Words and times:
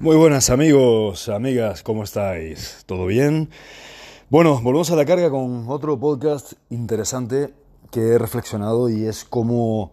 Muy 0.00 0.16
buenas 0.16 0.48
amigos, 0.48 1.28
amigas, 1.28 1.82
¿cómo 1.82 2.04
estáis? 2.04 2.84
¿Todo 2.86 3.04
bien? 3.04 3.50
Bueno, 4.30 4.58
volvemos 4.62 4.90
a 4.90 4.96
la 4.96 5.04
carga 5.04 5.28
con 5.28 5.66
otro 5.68 6.00
podcast 6.00 6.54
interesante 6.70 7.52
que 7.90 8.12
he 8.12 8.18
reflexionado 8.18 8.88
y 8.88 9.04
es 9.04 9.26
cómo 9.26 9.92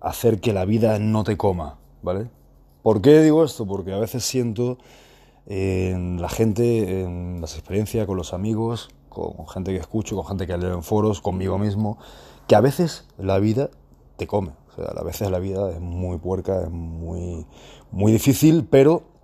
hacer 0.00 0.40
que 0.40 0.52
la 0.52 0.64
vida 0.64 1.00
no 1.00 1.24
te 1.24 1.36
coma, 1.36 1.76
¿vale? 2.02 2.30
¿Por 2.84 3.02
qué 3.02 3.20
digo 3.20 3.42
esto? 3.42 3.66
Porque 3.66 3.92
a 3.92 3.98
veces 3.98 4.22
siento 4.22 4.78
en 5.46 6.22
la 6.22 6.28
gente, 6.28 7.02
en 7.02 7.40
las 7.40 7.54
experiencias 7.54 8.06
con 8.06 8.16
los 8.16 8.32
amigos, 8.32 8.90
con 9.08 9.48
gente 9.48 9.72
que 9.72 9.78
escucho, 9.78 10.14
con 10.14 10.24
gente 10.24 10.46
que 10.46 10.56
leo 10.56 10.74
en 10.74 10.84
foros, 10.84 11.20
conmigo 11.20 11.58
mismo, 11.58 11.98
que 12.46 12.54
a 12.54 12.60
veces 12.60 13.08
la 13.18 13.40
vida 13.40 13.70
te 14.18 14.28
come. 14.28 14.52
O 14.68 14.76
sea, 14.76 14.84
a 14.84 15.02
veces 15.02 15.28
la 15.32 15.40
vida 15.40 15.68
es 15.72 15.80
muy 15.80 16.18
puerca, 16.18 16.62
es 16.62 16.70
muy, 16.70 17.44
muy 17.90 18.12
difícil, 18.12 18.64
pero 18.70 19.17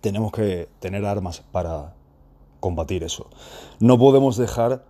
tenemos 0.00 0.32
que 0.32 0.68
tener 0.80 1.04
armas 1.04 1.42
para 1.52 1.94
combatir 2.60 3.04
eso. 3.04 3.28
No 3.78 3.98
podemos 3.98 4.36
dejar 4.36 4.84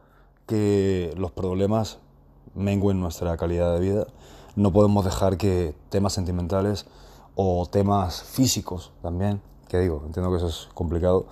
que 0.47 1.15
los 1.17 1.31
problemas 1.31 1.99
menguen 2.55 3.01
nuestra 3.01 3.37
calidad 3.37 3.75
de 3.75 3.81
vida. 3.81 4.07
No 4.57 4.73
podemos 4.73 5.05
dejar 5.05 5.37
que 5.37 5.75
temas 5.89 6.13
sentimentales 6.13 6.87
o 7.35 7.67
temas 7.67 8.23
físicos 8.25 8.93
también, 9.03 9.41
que 9.69 9.79
digo, 9.79 10.03
entiendo 10.05 10.31
que 10.31 10.39
eso 10.39 10.49
es 10.49 10.69
complicado, 10.75 11.27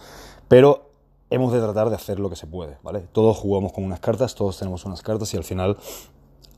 pero 0.47 0.91
hemos 1.31 1.53
de 1.53 1.61
tratar 1.61 1.91
de 1.91 1.97
hacer 1.97 2.21
lo 2.21 2.31
que 2.31 2.37
se 2.37 2.47
puede, 2.47 2.79
¿vale? 2.83 3.01
Todos 3.13 3.37
jugamos 3.37 3.73
con 3.73 3.85
unas 3.85 4.01
cartas, 4.01 4.35
todos 4.35 4.59
tenemos 4.59 4.85
unas 4.85 5.03
cartas 5.03 5.35
y 5.35 5.37
al 5.37 5.45
final 5.45 5.77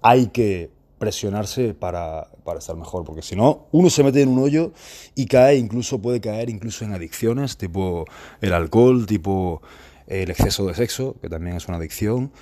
hay 0.02 0.28
que 0.28 0.70
presionarse 1.00 1.72
para, 1.72 2.28
para, 2.44 2.58
estar 2.58 2.76
mejor, 2.76 3.04
porque 3.04 3.22
si 3.22 3.34
no, 3.34 3.66
uno 3.72 3.88
se 3.88 4.04
mete 4.04 4.20
en 4.20 4.28
un 4.28 4.38
hoyo 4.38 4.74
y 5.14 5.24
cae, 5.24 5.56
incluso 5.56 5.98
puede 6.02 6.20
caer 6.20 6.50
incluso 6.50 6.84
en 6.84 6.92
adicciones, 6.92 7.56
tipo 7.56 8.04
el 8.42 8.52
alcohol, 8.52 9.06
tipo 9.06 9.62
el 10.06 10.30
exceso 10.30 10.66
de 10.66 10.74
sexo, 10.74 11.16
que 11.22 11.30
también 11.30 11.56
es 11.56 11.66
una 11.68 11.78
adicción, 11.78 12.32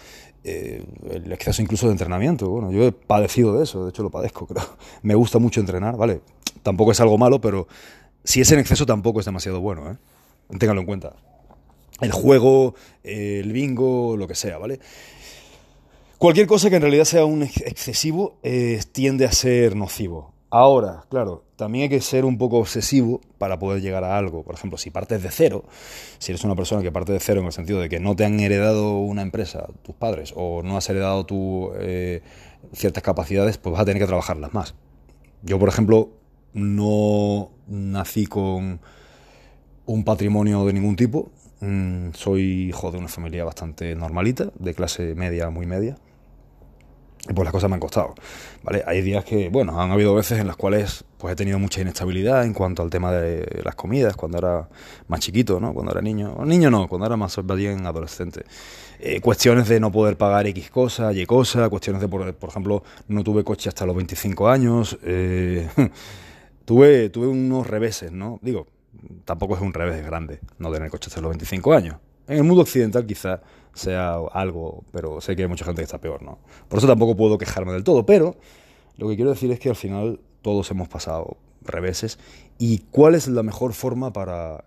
eh, 0.43 0.85
el 1.09 1.33
exceso 1.33 1.63
incluso 1.63 1.87
de 1.87 1.93
entrenamiento. 1.93 2.51
Bueno, 2.51 2.73
yo 2.73 2.85
he 2.85 2.91
padecido 2.91 3.57
de 3.57 3.63
eso, 3.63 3.85
de 3.85 3.91
hecho 3.91 4.03
lo 4.03 4.11
padezco, 4.11 4.47
creo. 4.49 4.65
Me 5.03 5.15
gusta 5.15 5.39
mucho 5.39 5.61
entrenar, 5.61 5.97
¿vale? 5.97 6.21
Tampoco 6.65 6.91
es 6.91 7.01
algo 7.01 7.17
malo, 7.17 7.41
pero 7.41 7.69
si 8.25 8.41
es 8.41 8.51
en 8.51 8.59
exceso 8.59 8.87
tampoco 8.87 9.21
es 9.21 9.27
demasiado 9.27 9.61
bueno, 9.61 9.89
¿eh? 9.93 9.97
Ténganlo 10.59 10.81
en 10.81 10.87
cuenta. 10.87 11.13
El 12.01 12.11
juego, 12.11 12.75
el 13.05 13.53
bingo, 13.53 14.17
lo 14.17 14.27
que 14.27 14.35
sea, 14.35 14.59
¿vale? 14.59 14.81
Cualquier 16.19 16.49
cosa 16.49 16.69
que 16.69 16.75
en 16.75 16.83
realidad 16.83 17.05
sea 17.05 17.25
un 17.25 17.45
excesivo 17.45 18.41
eh, 18.43 18.81
tiende 18.91 19.25
a 19.25 19.31
ser 19.31 19.77
nocivo. 19.77 20.33
Ahora, 20.51 21.05
claro, 21.11 21.45
también 21.55 21.85
hay 21.85 21.89
que 21.89 22.01
ser 22.01 22.25
un 22.25 22.39
poco 22.39 22.59
obsesivo 22.59 23.21
para 23.39 23.61
poder 23.61 23.81
llegar 23.83 24.03
a 24.03 24.19
algo. 24.19 24.43
Por 24.43 24.57
ejemplo, 24.57 24.79
si 24.79 24.91
partes 24.91 25.23
de 25.23 25.31
cero, 25.31 25.63
si 26.19 26.33
eres 26.33 26.43
una 26.43 26.57
persona 26.57 26.83
que 26.83 26.91
parte 26.91 27.13
de 27.13 27.21
cero 27.21 27.39
en 27.39 27.47
el 27.47 27.53
sentido 27.53 27.79
de 27.79 27.89
que 27.89 28.01
no 28.01 28.17
te 28.17 28.25
han 28.25 28.41
heredado 28.41 28.99
una 28.99 29.23
empresa 29.23 29.69
tus 29.85 29.95
padres 29.95 30.33
o 30.35 30.65
no 30.65 30.77
has 30.77 30.91
heredado 30.91 31.25
tú 31.25 31.71
eh, 31.79 32.23
ciertas 32.73 33.05
capacidades, 33.05 33.57
pues 33.57 33.75
vas 33.75 33.83
a 33.83 33.85
tener 33.85 34.03
que 34.03 34.09
trabajarlas 34.09 34.53
más. 34.53 34.75
Yo, 35.43 35.61
por 35.61 35.69
ejemplo, 35.69 36.11
no 36.53 37.51
nací 37.69 38.27
con 38.27 38.81
un 39.87 40.05
patrimonio 40.05 40.67
de 40.67 40.73
ningún 40.73 40.97
tipo. 40.97 41.31
Mm, 41.61 42.09
soy 42.15 42.71
hijo 42.71 42.91
de 42.91 42.99
una 42.99 43.09
familia 43.09 43.45
bastante 43.45 43.95
normalita, 43.95 44.51
de 44.59 44.75
clase 44.75 45.15
media, 45.15 45.49
muy 45.51 45.67
media 45.67 45.97
pues 47.35 47.45
las 47.45 47.53
cosas 47.53 47.69
me 47.69 47.75
han 47.75 47.81
costado, 47.81 48.15
¿vale? 48.63 48.83
Hay 48.87 49.03
días 49.03 49.25
que, 49.25 49.49
bueno, 49.49 49.81
han 49.81 49.91
habido 49.91 50.15
veces 50.15 50.39
en 50.39 50.47
las 50.47 50.57
cuales 50.57 51.05
pues 51.19 51.33
he 51.33 51.37
tenido 51.37 51.59
mucha 51.59 51.81
inestabilidad 51.81 52.45
en 52.45 52.55
cuanto 52.55 52.83
al 52.83 52.91
tema 52.91 53.13
de 53.13 53.63
las 53.65 53.75
comidas, 53.75 54.17
cuando 54.17 54.39
era 54.39 54.69
más 55.09 55.21
chiquito, 55.21 55.61
¿no? 55.61 55.75
Cuando 55.75 55.93
era 55.93 56.01
niño, 56.01 56.35
o 56.37 56.45
niño 56.45 56.71
no, 56.71 56.89
cuando 56.89 57.07
era 57.07 57.17
más 57.17 57.39
bien 57.57 57.87
adolescente. 57.87 58.45
Eh, 59.01 59.21
cuestiones 59.21 59.69
de 59.69 59.79
no 59.79 59.93
poder 59.93 60.17
pagar 60.17 60.47
X 60.47 60.71
cosa, 60.71 61.13
Y 61.13 61.27
cosa, 61.27 61.69
cuestiones 61.69 62.01
de, 62.01 62.09
por, 62.09 62.35
por 62.35 62.51
ejemplo, 62.51 62.83
no 63.09 63.23
tuve 63.23 63.45
coche 63.45 63.69
hasta 63.69 63.87
los 63.87 63.95
25 63.95 64.49
años, 64.49 64.99
eh, 65.03 65.69
tuve, 66.65 67.11
tuve 67.11 67.27
unos 67.27 67.67
reveses, 67.67 68.11
¿no? 68.11 68.39
Digo, 68.43 68.67
tampoco 69.25 69.55
es 69.55 69.61
un 69.61 69.73
revés 69.73 70.05
grande 70.05 70.41
no 70.59 70.73
tener 70.73 70.91
coche 70.91 71.09
hasta 71.09 71.21
los 71.21 71.31
25 71.31 71.75
años. 71.75 71.97
En 72.27 72.39
el 72.39 72.45
mundo 72.45 72.63
occidental 72.63 73.07
quizá 73.07 73.41
sea 73.79 74.17
algo, 74.33 74.85
pero 74.93 75.21
sé 75.21 75.37
que 75.37 75.43
hay 75.43 75.49
mucha 75.49 75.65
gente 75.65 75.81
que 75.81 75.85
está 75.85 75.99
peor, 75.99 76.23
¿no? 76.23 76.39
Por 76.69 76.79
eso 76.79 76.87
tampoco 76.87 77.17
puedo 77.17 77.39
quejarme 77.39 77.73
del 77.73 77.85
todo, 77.85 78.05
pero 78.05 78.37
lo 78.97 79.09
que 79.09 79.17
quiero 79.17 79.31
decir 79.31 79.51
es 79.53 79.61
que 79.61 79.69
al 79.69 79.77
final 79.77 80.21
todos 80.43 80.71
hemos 80.71 80.89
pasado 80.89 81.37
reveses 81.63 82.19
y 82.59 82.79
cuál 82.91 83.15
es 83.15 83.29
la 83.29 83.43
mejor 83.43 83.73
forma 83.73 84.13
para 84.13 84.65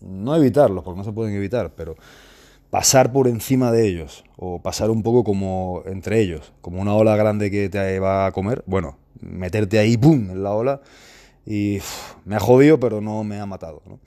no 0.00 0.34
evitarlos, 0.36 0.84
porque 0.84 0.98
no 0.98 1.04
se 1.04 1.12
pueden 1.12 1.34
evitar, 1.34 1.72
pero 1.74 1.96
pasar 2.70 3.12
por 3.12 3.28
encima 3.28 3.70
de 3.70 3.86
ellos 3.86 4.24
o 4.36 4.60
pasar 4.60 4.90
un 4.90 5.02
poco 5.02 5.22
como 5.22 5.82
entre 5.86 6.20
ellos, 6.20 6.52
como 6.60 6.80
una 6.82 6.94
ola 6.94 7.16
grande 7.16 7.50
que 7.50 7.68
te 7.68 8.00
va 8.00 8.26
a 8.26 8.32
comer, 8.32 8.64
bueno, 8.66 8.98
meterte 9.20 9.78
ahí, 9.78 9.96
¡pum!, 9.96 10.30
en 10.30 10.42
la 10.42 10.52
ola 10.52 10.80
y 11.46 11.78
me 12.24 12.36
ha 12.36 12.40
jodido, 12.40 12.80
pero 12.80 13.00
no 13.00 13.22
me 13.22 13.38
ha 13.38 13.46
matado, 13.46 13.82
¿no? 13.86 14.00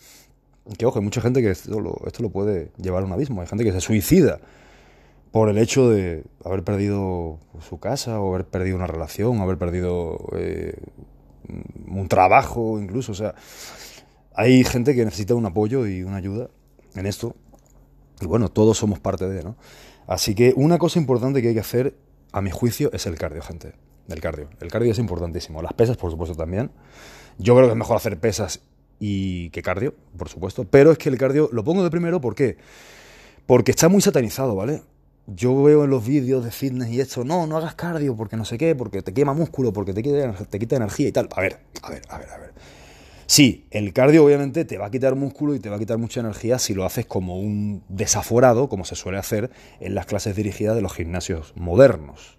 Que 0.77 0.85
ojo, 0.85 0.99
hay 0.99 1.05
mucha 1.05 1.21
gente 1.21 1.41
que 1.41 1.51
esto 1.51 1.79
lo, 1.79 2.01
esto 2.05 2.23
lo 2.23 2.29
puede 2.29 2.71
llevar 2.77 3.03
a 3.03 3.05
un 3.05 3.13
abismo. 3.13 3.41
Hay 3.41 3.47
gente 3.47 3.63
que 3.63 3.71
se 3.71 3.81
suicida 3.81 4.39
por 5.31 5.49
el 5.49 5.57
hecho 5.57 5.89
de 5.89 6.23
haber 6.43 6.63
perdido 6.63 7.39
su 7.67 7.79
casa 7.79 8.19
o 8.19 8.33
haber 8.33 8.47
perdido 8.47 8.75
una 8.75 8.87
relación, 8.87 9.39
haber 9.39 9.57
perdido 9.57 10.17
eh, 10.35 10.77
un 11.87 12.07
trabajo 12.07 12.79
incluso. 12.79 13.11
O 13.11 13.15
sea, 13.15 13.35
hay 14.33 14.63
gente 14.63 14.95
que 14.95 15.05
necesita 15.05 15.35
un 15.35 15.45
apoyo 15.45 15.87
y 15.87 16.03
una 16.03 16.17
ayuda 16.17 16.49
en 16.95 17.05
esto. 17.05 17.35
Y 18.21 18.25
bueno, 18.25 18.49
todos 18.49 18.77
somos 18.77 18.99
parte 18.99 19.27
de, 19.29 19.43
¿no? 19.43 19.55
Así 20.07 20.35
que 20.35 20.53
una 20.55 20.77
cosa 20.77 20.99
importante 20.99 21.41
que 21.41 21.49
hay 21.49 21.53
que 21.53 21.59
hacer, 21.59 21.95
a 22.31 22.41
mi 22.41 22.51
juicio, 22.51 22.89
es 22.93 23.05
el 23.05 23.15
cardio, 23.15 23.41
gente. 23.41 23.73
El 24.07 24.21
cardio. 24.21 24.49
El 24.59 24.71
cardio 24.71 24.91
es 24.91 24.99
importantísimo. 24.99 25.61
Las 25.61 25.73
pesas, 25.73 25.97
por 25.97 26.11
supuesto, 26.11 26.35
también. 26.35 26.71
Yo 27.37 27.55
creo 27.55 27.67
que 27.67 27.73
es 27.73 27.77
mejor 27.77 27.97
hacer 27.97 28.19
pesas 28.19 28.61
y 28.99 29.49
que 29.51 29.61
cardio, 29.61 29.93
por 30.17 30.29
supuesto. 30.29 30.65
Pero 30.65 30.91
es 30.91 30.97
que 30.97 31.09
el 31.09 31.17
cardio 31.17 31.49
lo 31.51 31.63
pongo 31.63 31.83
de 31.83 31.89
primero, 31.89 32.21
¿por 32.21 32.35
qué? 32.35 32.57
Porque 33.45 33.71
está 33.71 33.89
muy 33.89 34.01
satanizado, 34.01 34.55
¿vale? 34.55 34.81
Yo 35.27 35.61
veo 35.63 35.83
en 35.83 35.89
los 35.89 36.05
vídeos 36.05 36.43
de 36.45 36.51
fitness 36.51 36.89
y 36.89 37.01
esto, 37.01 37.23
no, 37.23 37.47
no 37.47 37.57
hagas 37.57 37.75
cardio 37.75 38.15
porque 38.15 38.37
no 38.37 38.45
sé 38.45 38.57
qué, 38.57 38.75
porque 38.75 39.01
te 39.01 39.13
quema 39.13 39.33
músculo, 39.33 39.73
porque 39.73 39.93
te 39.93 40.01
quita, 40.01 40.33
te 40.33 40.59
quita 40.59 40.77
energía 40.77 41.07
y 41.07 41.11
tal. 41.11 41.27
A 41.35 41.41
ver, 41.41 41.59
a 41.81 41.89
ver, 41.89 42.01
a 42.09 42.17
ver, 42.17 42.29
a 42.29 42.37
ver. 42.37 42.53
Sí, 43.25 43.67
el 43.71 43.91
cardio 43.91 44.23
obviamente 44.23 44.63
te 44.63 44.77
va 44.77 44.85
a 44.85 44.91
quitar 44.91 45.15
músculo 45.15 45.53
y 45.53 45.59
te 45.59 45.69
va 45.69 45.75
a 45.75 45.79
quitar 45.79 45.97
mucha 45.97 46.21
energía 46.21 46.59
si 46.59 46.73
lo 46.73 46.85
haces 46.85 47.05
como 47.05 47.37
un 47.37 47.83
desaforado, 47.89 48.69
como 48.69 48.85
se 48.85 48.95
suele 48.95 49.17
hacer 49.17 49.51
en 49.81 49.95
las 49.95 50.05
clases 50.05 50.33
dirigidas 50.35 50.75
de 50.77 50.81
los 50.81 50.93
gimnasios 50.93 51.51
modernos 51.57 52.36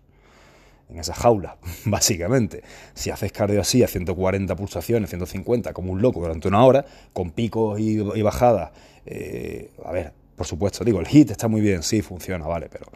en 0.91 0.99
esa 0.99 1.15
jaula, 1.15 1.56
básicamente. 1.84 2.62
Si 2.94 3.10
haces 3.10 3.32
cardio 3.32 3.60
así 3.60 3.82
a 3.82 3.88
140 3.88 4.54
pulsaciones, 4.56 5.10
150, 5.10 5.72
como 5.72 5.93
un 5.93 6.03
loco 6.03 6.21
durante 6.21 6.49
una 6.49 6.65
hora, 6.65 6.84
con 7.12 7.31
picos 7.31 7.78
y, 7.81 7.99
bajadas, 8.22 8.71
eh, 9.06 9.71
a 9.84 9.93
ver, 9.93 10.12
por 10.37 10.47
supuesto, 10.47 10.84
digo, 10.84 11.00
el 11.00 11.06
HIT 11.06 11.32
está 11.32 11.49
muy 11.49 11.60
bien, 11.60 11.82
sí, 11.82 12.03
funciona, 12.03 12.47
vale, 12.47 12.69
pero 12.71 12.87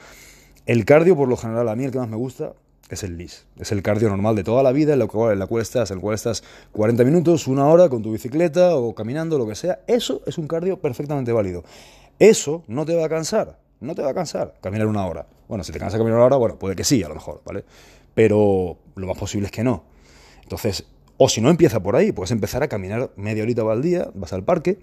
el 0.66 0.84
cardio, 0.84 1.16
por 1.16 1.28
lo 1.28 1.36
general, 1.36 1.68
a 1.68 1.76
mí 1.76 1.84
el 1.84 1.90
que 1.90 1.98
más 1.98 2.08
me 2.08 2.16
gusta 2.16 2.52
es 2.88 3.02
el 3.02 3.16
LIS. 3.16 3.46
Es 3.58 3.72
el 3.72 3.82
cardio 3.82 4.08
normal 4.08 4.36
de 4.36 4.44
toda 4.44 4.62
la 4.62 4.70
vida 4.70 4.92
en 4.92 4.98
la 4.98 5.06
cual, 5.06 5.32
en 5.32 5.38
la 5.38 5.46
cual 5.46 5.62
estás, 5.62 5.90
en 5.90 5.96
el 5.96 6.00
cual 6.00 6.14
estás 6.14 6.44
40 6.72 7.04
minutos, 7.04 7.48
una 7.48 7.66
hora 7.66 7.88
con 7.88 8.02
tu 8.02 8.12
bicicleta 8.12 8.76
o 8.76 8.94
caminando, 8.94 9.38
lo 9.38 9.46
que 9.46 9.54
sea. 9.54 9.80
Eso 9.86 10.22
es 10.26 10.38
un 10.38 10.46
cardio 10.46 10.78
perfectamente 10.78 11.32
válido. 11.32 11.64
Eso 12.18 12.62
no 12.68 12.84
te 12.84 12.94
va 12.94 13.06
a 13.06 13.08
cansar 13.08 13.58
no 13.82 13.94
te 13.94 14.02
va 14.02 14.10
a 14.10 14.14
cansar 14.14 14.54
caminar 14.60 14.86
una 14.86 15.06
hora. 15.06 15.26
Bueno, 15.48 15.64
si 15.64 15.72
te 15.72 15.78
cansa 15.78 15.98
caminar 15.98 16.16
una 16.16 16.26
hora, 16.26 16.36
bueno, 16.36 16.58
puede 16.58 16.74
que 16.76 16.84
sí, 16.84 17.02
a 17.02 17.08
lo 17.08 17.14
mejor, 17.14 17.42
¿vale? 17.44 17.64
Pero 18.14 18.78
lo 18.94 19.06
más 19.06 19.18
posible 19.18 19.46
es 19.46 19.52
que 19.52 19.64
no. 19.64 19.84
Entonces, 20.42 20.86
o 21.16 21.28
si 21.28 21.40
no 21.40 21.50
empieza 21.50 21.82
por 21.82 21.96
ahí, 21.96 22.12
puedes 22.12 22.30
empezar 22.30 22.62
a 22.62 22.68
caminar 22.68 23.10
media 23.16 23.42
horita 23.42 23.62
al 23.62 23.82
día, 23.82 24.08
vas 24.14 24.32
al 24.32 24.44
parque. 24.44 24.78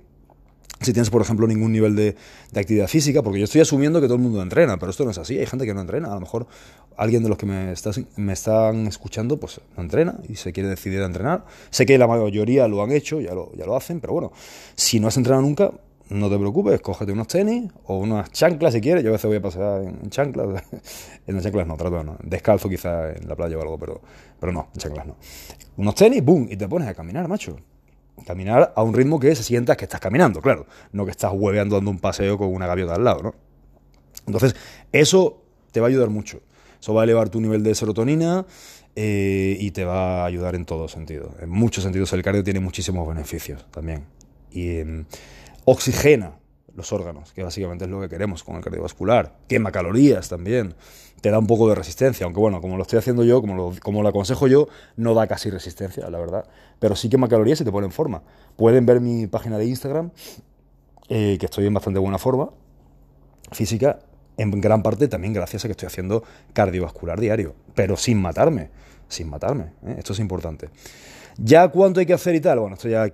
Si 0.81 0.93
tienes, 0.93 1.09
por 1.09 1.21
ejemplo, 1.21 1.45
ningún 1.45 1.73
nivel 1.73 1.95
de, 1.95 2.15
actividad 2.55 2.87
física, 2.87 3.21
porque 3.21 3.39
yo 3.39 3.43
estoy 3.43 3.59
asumiendo 3.59 3.99
que 3.99 4.07
todo 4.07 4.15
el 4.15 4.21
mundo 4.21 4.41
entrena, 4.41 4.77
pero 4.77 4.91
esto 4.91 5.03
no 5.03 5.11
es 5.11 5.17
así. 5.17 5.37
Hay 5.37 5.45
gente 5.45 5.65
que 5.65 5.73
no 5.73 5.81
entrena. 5.81 6.09
A 6.11 6.13
lo 6.13 6.21
mejor 6.21 6.47
alguien 6.95 7.23
de 7.23 7.29
los 7.29 7.37
que 7.37 7.45
me, 7.45 7.73
me 8.15 8.33
están 8.33 8.87
escuchando, 8.87 9.37
pues 9.37 9.59
no 9.75 9.83
entrena 9.83 10.19
y 10.29 10.35
se 10.35 10.53
quiere 10.53 10.69
decidir 10.69 11.01
a 11.01 11.05
entrenar. 11.05 11.45
Sé 11.69 11.85
que 11.85 11.97
la 11.97 12.07
mayoría 12.07 12.67
lo 12.69 12.81
han 12.81 12.91
hecho, 12.91 13.19
ya 13.19 13.33
lo, 13.33 13.51
ya 13.55 13.65
lo 13.65 13.75
hacen, 13.75 13.99
pero 13.99 14.13
bueno, 14.13 14.31
si 14.75 15.01
no 15.01 15.09
has 15.09 15.17
entrenado 15.17 15.41
nunca, 15.41 15.71
no 16.09 16.29
te 16.29 16.37
preocupes, 16.37 16.81
cógete 16.81 17.11
unos 17.11 17.27
tenis 17.27 17.71
o 17.85 17.97
unas 17.97 18.31
chanclas 18.31 18.73
si 18.73 18.81
quieres. 18.81 19.03
Yo 19.03 19.09
a 19.09 19.13
veces 19.13 19.27
voy 19.27 19.37
a 19.37 19.41
pasar 19.41 19.83
en 19.83 20.09
chanclas. 20.09 20.63
en 21.27 21.35
las 21.35 21.43
chanclas 21.43 21.67
no, 21.67 21.77
trato 21.77 22.03
no. 22.03 22.17
Descalzo 22.23 22.67
quizás 22.67 23.17
en 23.17 23.27
la 23.27 23.35
playa 23.35 23.57
o 23.57 23.61
algo, 23.61 23.77
pero, 23.77 24.01
pero 24.39 24.51
no, 24.51 24.69
en 24.73 24.79
chanclas 24.79 25.05
no. 25.05 25.15
Unos 25.77 25.95
tenis, 25.95 26.23
boom, 26.23 26.47
y 26.49 26.57
te 26.57 26.67
pones 26.67 26.87
a 26.87 26.93
caminar, 26.93 27.27
macho. 27.27 27.57
Caminar 28.25 28.73
a 28.75 28.83
un 28.83 28.93
ritmo 28.93 29.19
que 29.19 29.33
se 29.35 29.43
sientas 29.43 29.77
que 29.77 29.85
estás 29.85 30.01
caminando, 30.01 30.41
claro. 30.41 30.65
No 30.91 31.05
que 31.05 31.11
estás 31.11 31.31
hueveando 31.33 31.75
dando 31.75 31.91
un 31.91 31.99
paseo 31.99 32.37
con 32.37 32.53
una 32.53 32.67
gaviota 32.67 32.95
al 32.95 33.03
lado, 33.03 33.23
¿no? 33.23 33.35
Entonces, 34.25 34.55
eso 34.91 35.43
te 35.71 35.79
va 35.79 35.87
a 35.87 35.89
ayudar 35.89 36.09
mucho. 36.09 36.41
Eso 36.81 36.93
va 36.93 37.01
a 37.01 37.03
elevar 37.03 37.29
tu 37.29 37.41
nivel 37.41 37.63
de 37.63 37.75
serotonina 37.75 38.45
eh, 38.95 39.57
y 39.59 39.71
te 39.71 39.85
va 39.85 40.23
a 40.23 40.25
ayudar 40.25 40.55
en 40.55 40.65
todo 40.65 40.87
sentido. 40.87 41.35
En 41.39 41.49
muchos 41.49 41.83
sentidos 41.83 42.11
el 42.13 42.23
cardio 42.23 42.43
tiene 42.43 42.59
muchísimos 42.59 43.07
beneficios 43.07 43.65
también. 43.71 44.05
em, 44.51 45.05
oxigena 45.69 46.39
los 46.75 46.93
órganos, 46.93 47.33
que 47.33 47.43
básicamente 47.43 47.85
es 47.85 47.91
lo 47.91 47.99
que 47.99 48.09
queremos 48.09 48.43
con 48.43 48.55
el 48.55 48.63
cardiovascular. 48.63 49.35
Quema 49.47 49.71
calorías 49.71 50.29
también, 50.29 50.75
te 51.21 51.29
da 51.29 51.39
un 51.39 51.47
poco 51.47 51.67
de 51.67 51.75
resistencia, 51.75 52.25
aunque 52.25 52.39
bueno, 52.39 52.61
como 52.61 52.77
lo 52.77 52.83
estoy 52.83 52.99
haciendo 52.99 53.23
yo, 53.23 53.41
como 53.41 53.55
lo, 53.55 53.73
como 53.81 54.07
aconsejo 54.07 54.47
yo, 54.47 54.67
no 54.95 55.13
da 55.13 55.27
casi 55.27 55.49
resistencia, 55.49 56.09
la 56.09 56.19
verdad. 56.19 56.45
Pero 56.79 56.95
sí 56.95 57.09
quema 57.09 57.27
calorías 57.27 57.59
y 57.61 57.65
te 57.65 57.71
pone 57.71 57.85
en 57.85 57.91
forma. 57.91 58.23
Pueden 58.55 58.85
ver 58.85 59.01
mi 59.01 59.27
página 59.27 59.57
de 59.57 59.65
Instagram, 59.65 60.11
eh, 61.09 61.37
que 61.39 61.45
estoy 61.45 61.65
en 61.65 61.73
bastante 61.73 61.99
buena 61.99 62.17
forma 62.17 62.49
física, 63.51 63.99
en 64.37 64.51
gran 64.61 64.81
parte 64.83 65.07
también 65.07 65.33
gracias 65.33 65.65
a 65.65 65.67
que 65.67 65.71
estoy 65.71 65.87
haciendo 65.87 66.23
cardiovascular 66.53 67.19
diario, 67.19 67.55
pero 67.75 67.97
sin 67.97 68.21
matarme, 68.21 68.69
sin 69.07 69.29
matarme. 69.29 69.73
¿eh? 69.85 69.95
Esto 69.97 70.13
es 70.13 70.19
importante. 70.19 70.69
Ya 71.37 71.67
cuánto 71.69 71.99
hay 71.99 72.05
que 72.05 72.13
hacer 72.13 72.35
y 72.35 72.41
tal, 72.41 72.59
bueno, 72.59 72.75
esto 72.75 72.87
ya 72.87 73.09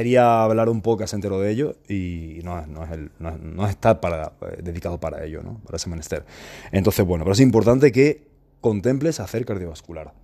sería 0.00 0.44
hablar 0.44 0.70
un 0.70 0.80
poco 0.80 1.04
entero 1.12 1.40
de 1.40 1.50
ello 1.50 1.76
y 1.86 2.40
no, 2.42 2.66
no, 2.66 2.84
es, 2.84 2.90
el, 2.92 3.10
no, 3.18 3.68
estar 3.68 4.00
para, 4.00 4.32
eh, 4.40 4.62
dedicado 4.62 4.98
para 4.98 5.22
ello, 5.26 5.42
¿no? 5.42 5.60
para 5.66 5.76
ese 5.76 5.90
menester. 5.90 6.24
Entonces, 6.72 7.04
bueno, 7.04 7.22
pero 7.24 7.34
es 7.34 7.40
importante 7.40 7.92
que 7.92 8.26
contemples 8.62 9.20
hacer 9.20 9.44
cardiovascular. 9.44 10.14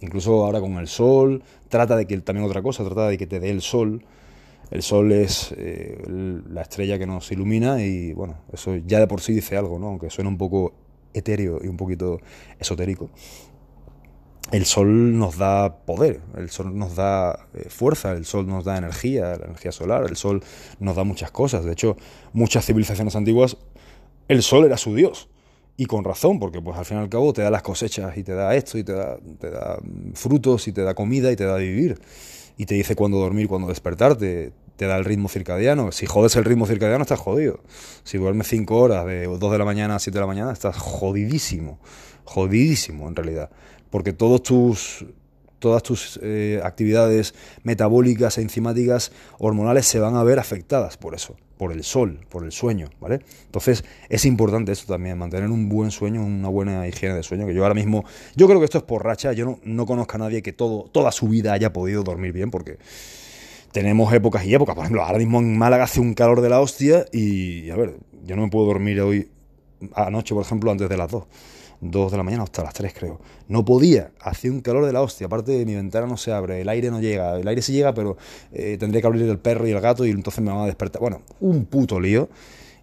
Incluso 0.00 0.42
ahora 0.42 0.60
con 0.60 0.78
el 0.78 0.88
sol, 0.88 1.42
trata 1.68 1.96
de 1.96 2.06
que, 2.06 2.16
también 2.22 2.46
otra 2.46 2.62
cosa, 2.62 2.82
trata 2.82 3.08
de 3.08 3.18
que 3.18 3.26
te 3.26 3.38
dé 3.38 3.50
el 3.50 3.60
sol. 3.60 4.06
El 4.70 4.82
sol 4.82 5.12
es 5.12 5.54
eh, 5.58 6.02
la 6.48 6.62
estrella 6.62 6.98
que 6.98 7.06
nos 7.06 7.30
ilumina 7.30 7.82
y 7.82 8.14
bueno, 8.14 8.38
eso 8.54 8.74
ya 8.86 9.00
de 9.00 9.06
por 9.06 9.20
sí 9.20 9.34
dice 9.34 9.58
algo, 9.58 9.78
¿no? 9.78 9.88
aunque 9.88 10.08
suena 10.08 10.30
un 10.30 10.38
poco 10.38 10.72
etéreo 11.12 11.60
y 11.62 11.68
un 11.68 11.76
poquito 11.76 12.20
esotérico 12.58 13.10
el 14.52 14.64
sol 14.64 15.18
nos 15.18 15.38
da 15.38 15.78
poder, 15.84 16.20
el 16.36 16.50
sol 16.50 16.76
nos 16.78 16.94
da 16.94 17.46
eh, 17.54 17.68
fuerza, 17.68 18.12
el 18.12 18.24
sol 18.24 18.46
nos 18.46 18.64
da 18.64 18.78
energía, 18.78 19.36
la 19.36 19.46
energía 19.46 19.72
solar, 19.72 20.06
el 20.08 20.16
sol 20.16 20.42
nos 20.78 20.94
da 20.94 21.04
muchas 21.04 21.30
cosas. 21.30 21.64
De 21.64 21.72
hecho, 21.72 21.96
muchas 22.32 22.64
civilizaciones 22.64 23.16
antiguas, 23.16 23.56
el 24.28 24.42
sol 24.42 24.64
era 24.64 24.76
su 24.76 24.94
dios. 24.94 25.28
Y 25.78 25.86
con 25.86 26.04
razón, 26.04 26.38
porque 26.38 26.62
pues 26.62 26.78
al 26.78 26.86
fin 26.86 26.96
y 26.96 27.00
al 27.00 27.08
cabo 27.10 27.32
te 27.34 27.42
da 27.42 27.50
las 27.50 27.62
cosechas 27.62 28.16
y 28.16 28.22
te 28.22 28.32
da 28.32 28.54
esto 28.54 28.78
y 28.78 28.84
te 28.84 28.92
da, 28.92 29.18
da 29.40 29.78
frutos 30.14 30.68
y 30.68 30.72
te 30.72 30.82
da 30.82 30.94
comida 30.94 31.30
y 31.30 31.36
te 31.36 31.44
da 31.44 31.56
vivir. 31.56 32.00
Y 32.56 32.64
te 32.64 32.74
dice 32.76 32.96
cuándo 32.96 33.18
dormir, 33.18 33.46
cuándo 33.48 33.68
despertarte, 33.68 34.52
te 34.76 34.86
da 34.86 34.96
el 34.96 35.04
ritmo 35.04 35.28
circadiano. 35.28 35.92
Si 35.92 36.06
jodes 36.06 36.34
el 36.36 36.44
ritmo 36.44 36.66
circadiano 36.66 37.02
estás 37.02 37.20
jodido. 37.20 37.60
Si 38.04 38.16
duermes 38.16 38.46
5 38.46 38.74
horas 38.74 39.04
de 39.04 39.26
2 39.26 39.52
de 39.52 39.58
la 39.58 39.64
mañana 39.66 39.96
a 39.96 39.98
7 39.98 40.16
de 40.16 40.20
la 40.20 40.26
mañana 40.26 40.52
estás 40.52 40.78
jodidísimo. 40.78 41.78
Jodidísimo 42.24 43.08
en 43.08 43.16
realidad 43.16 43.50
porque 43.90 44.12
todos 44.12 44.42
tus, 44.42 45.06
todas 45.58 45.82
tus 45.82 46.20
eh, 46.22 46.60
actividades 46.62 47.34
metabólicas, 47.62 48.38
enzimáticas, 48.38 49.12
hormonales 49.38 49.86
se 49.86 49.98
van 49.98 50.16
a 50.16 50.24
ver 50.24 50.38
afectadas 50.38 50.96
por 50.96 51.14
eso, 51.14 51.36
por 51.56 51.72
el 51.72 51.82
sol, 51.84 52.20
por 52.28 52.44
el 52.44 52.52
sueño, 52.52 52.90
¿vale? 53.00 53.20
Entonces 53.46 53.84
es 54.08 54.24
importante 54.24 54.72
esto 54.72 54.92
también, 54.92 55.18
mantener 55.18 55.50
un 55.50 55.68
buen 55.68 55.90
sueño, 55.90 56.24
una 56.24 56.48
buena 56.48 56.86
higiene 56.86 57.14
de 57.14 57.22
sueño, 57.22 57.46
que 57.46 57.54
yo 57.54 57.62
ahora 57.62 57.74
mismo, 57.74 58.04
yo 58.34 58.46
creo 58.46 58.58
que 58.58 58.66
esto 58.66 58.78
es 58.78 58.84
por 58.84 59.04
racha, 59.04 59.32
yo 59.32 59.44
no, 59.44 59.58
no 59.64 59.86
conozco 59.86 60.16
a 60.16 60.18
nadie 60.18 60.42
que 60.42 60.52
todo, 60.52 60.88
toda 60.92 61.10
su 61.12 61.28
vida 61.28 61.52
haya 61.52 61.72
podido 61.72 62.02
dormir 62.02 62.32
bien, 62.32 62.50
porque 62.50 62.78
tenemos 63.72 64.12
épocas 64.12 64.44
y 64.44 64.54
épocas, 64.54 64.74
por 64.74 64.84
ejemplo, 64.84 65.02
ahora 65.02 65.18
mismo 65.18 65.38
en 65.38 65.56
Málaga 65.56 65.84
hace 65.84 66.00
un 66.00 66.14
calor 66.14 66.40
de 66.40 66.48
la 66.48 66.60
hostia 66.60 67.06
y, 67.12 67.70
a 67.70 67.76
ver, 67.76 67.96
yo 68.24 68.36
no 68.36 68.42
me 68.42 68.48
puedo 68.48 68.66
dormir 68.66 69.00
hoy, 69.00 69.28
anoche, 69.94 70.34
por 70.34 70.44
ejemplo, 70.44 70.70
antes 70.70 70.88
de 70.88 70.96
las 70.96 71.10
2 71.10 71.24
2 71.80 72.10
de 72.10 72.16
la 72.16 72.22
mañana 72.22 72.42
hasta 72.42 72.62
las 72.62 72.74
3 72.74 72.92
creo. 72.92 73.20
No 73.48 73.64
podía, 73.64 74.10
hacía 74.20 74.50
un 74.50 74.60
calor 74.60 74.86
de 74.86 74.92
la 74.92 75.02
hostia, 75.02 75.26
aparte 75.26 75.64
mi 75.64 75.74
ventana 75.74 76.06
no 76.06 76.16
se 76.16 76.32
abre, 76.32 76.60
el 76.60 76.68
aire 76.68 76.90
no 76.90 77.00
llega, 77.00 77.38
el 77.38 77.46
aire 77.46 77.62
sí 77.62 77.72
llega, 77.72 77.94
pero 77.94 78.16
eh, 78.52 78.76
tendría 78.78 79.00
que 79.00 79.06
abrir 79.06 79.28
el 79.28 79.38
perro 79.38 79.66
y 79.66 79.70
el 79.70 79.80
gato 79.80 80.04
y 80.06 80.10
entonces 80.10 80.42
me 80.42 80.50
van 80.50 80.60
a 80.60 80.66
despertar. 80.66 81.00
Bueno, 81.00 81.22
un 81.40 81.64
puto 81.64 82.00
lío. 82.00 82.28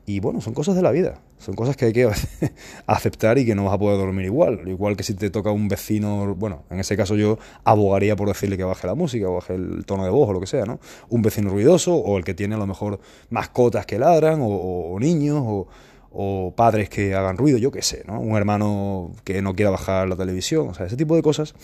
Y 0.06 0.19
bueno, 0.19 0.42
son 0.42 0.54
cosas 0.54 0.75
de 0.75 0.81
la 0.81 0.92
vida, 0.92 1.22
son 1.38 1.56
cosas 1.56 1.78
que 1.78 1.86
hay 1.86 1.94
que 1.94 2.10
aceptar 2.88 3.38
y 3.38 3.45
que 3.45 3.56
no 3.56 3.63
vas 3.63 3.75
a 3.75 3.78
poder 3.78 3.98
dormir 3.98 4.25
igual. 4.25 4.68
Igual 4.68 4.98
que 4.98 5.04
si 5.04 5.13
te 5.13 5.30
toca 5.30 5.50
un 5.51 5.69
vecino, 5.69 6.36
bueno, 6.36 6.63
en 6.69 6.81
ese 6.81 6.98
caso 6.98 7.16
yo 7.16 7.40
abogaría 7.63 8.18
por 8.18 8.28
decirle 8.28 8.57
que 8.57 8.66
baje 8.66 8.86
la 8.86 8.95
música, 8.95 9.30
o 9.30 9.36
baje 9.36 9.56
el 9.56 9.86
tono 9.86 10.04
de 10.04 10.10
voz 10.10 10.28
o 10.28 10.34
lo 10.34 10.42
que 10.42 10.48
sea, 10.48 10.66
¿no? 10.66 10.80
Un 11.10 11.22
vecino 11.22 11.50
ruidoso 11.50 11.95
o 11.95 12.18
el 12.18 12.25
que 12.25 12.34
tiene 12.34 12.56
a 12.56 12.57
lo 12.57 12.68
mejor 12.68 13.00
mascotas 13.30 13.86
que 13.86 13.98
ladran 13.98 14.42
o, 14.42 14.48
o 14.48 15.00
niños 15.00 15.42
o 15.42 15.68
o 16.13 16.54
padres 16.56 16.89
que 16.89 17.15
hagan 17.15 17.38
ruido, 17.38 17.57
yo 17.57 17.71
qué 17.71 17.81
sé, 17.81 18.04
¿no? 18.07 18.19
Un 18.19 18.38
hermano 18.38 19.12
que 19.24 19.42
no 19.42 19.56
quiera 19.56 19.71
bajar 19.71 20.07
la 20.07 20.15
televisión, 20.15 20.69
o 20.69 20.74
sea, 20.74 20.86
ese 20.86 20.95
tipo 20.95 21.15
de 21.15 21.24
cosas 21.24 21.56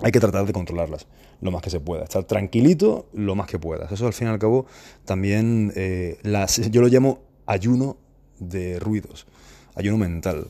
hay 0.00 0.12
que 0.12 0.20
tratar 0.20 0.46
de 0.46 0.52
controlarlas 0.52 1.06
lo 1.40 1.50
más 1.50 1.62
que 1.62 1.70
se 1.70 1.80
pueda, 1.80 2.04
estar 2.04 2.24
tranquilito 2.24 3.08
lo 3.12 3.34
más 3.34 3.46
que 3.46 3.58
puedas. 3.58 3.90
Eso 3.90 4.06
al 4.06 4.12
fin 4.12 4.28
y 4.28 4.30
al 4.30 4.38
cabo 4.38 4.66
también 5.04 5.72
eh, 5.76 6.18
las, 6.22 6.70
yo 6.70 6.80
lo 6.80 6.88
llamo 6.88 7.20
ayuno 7.46 7.96
de 8.38 8.78
ruidos, 8.78 9.26
ayuno 9.74 9.98
mental. 9.98 10.48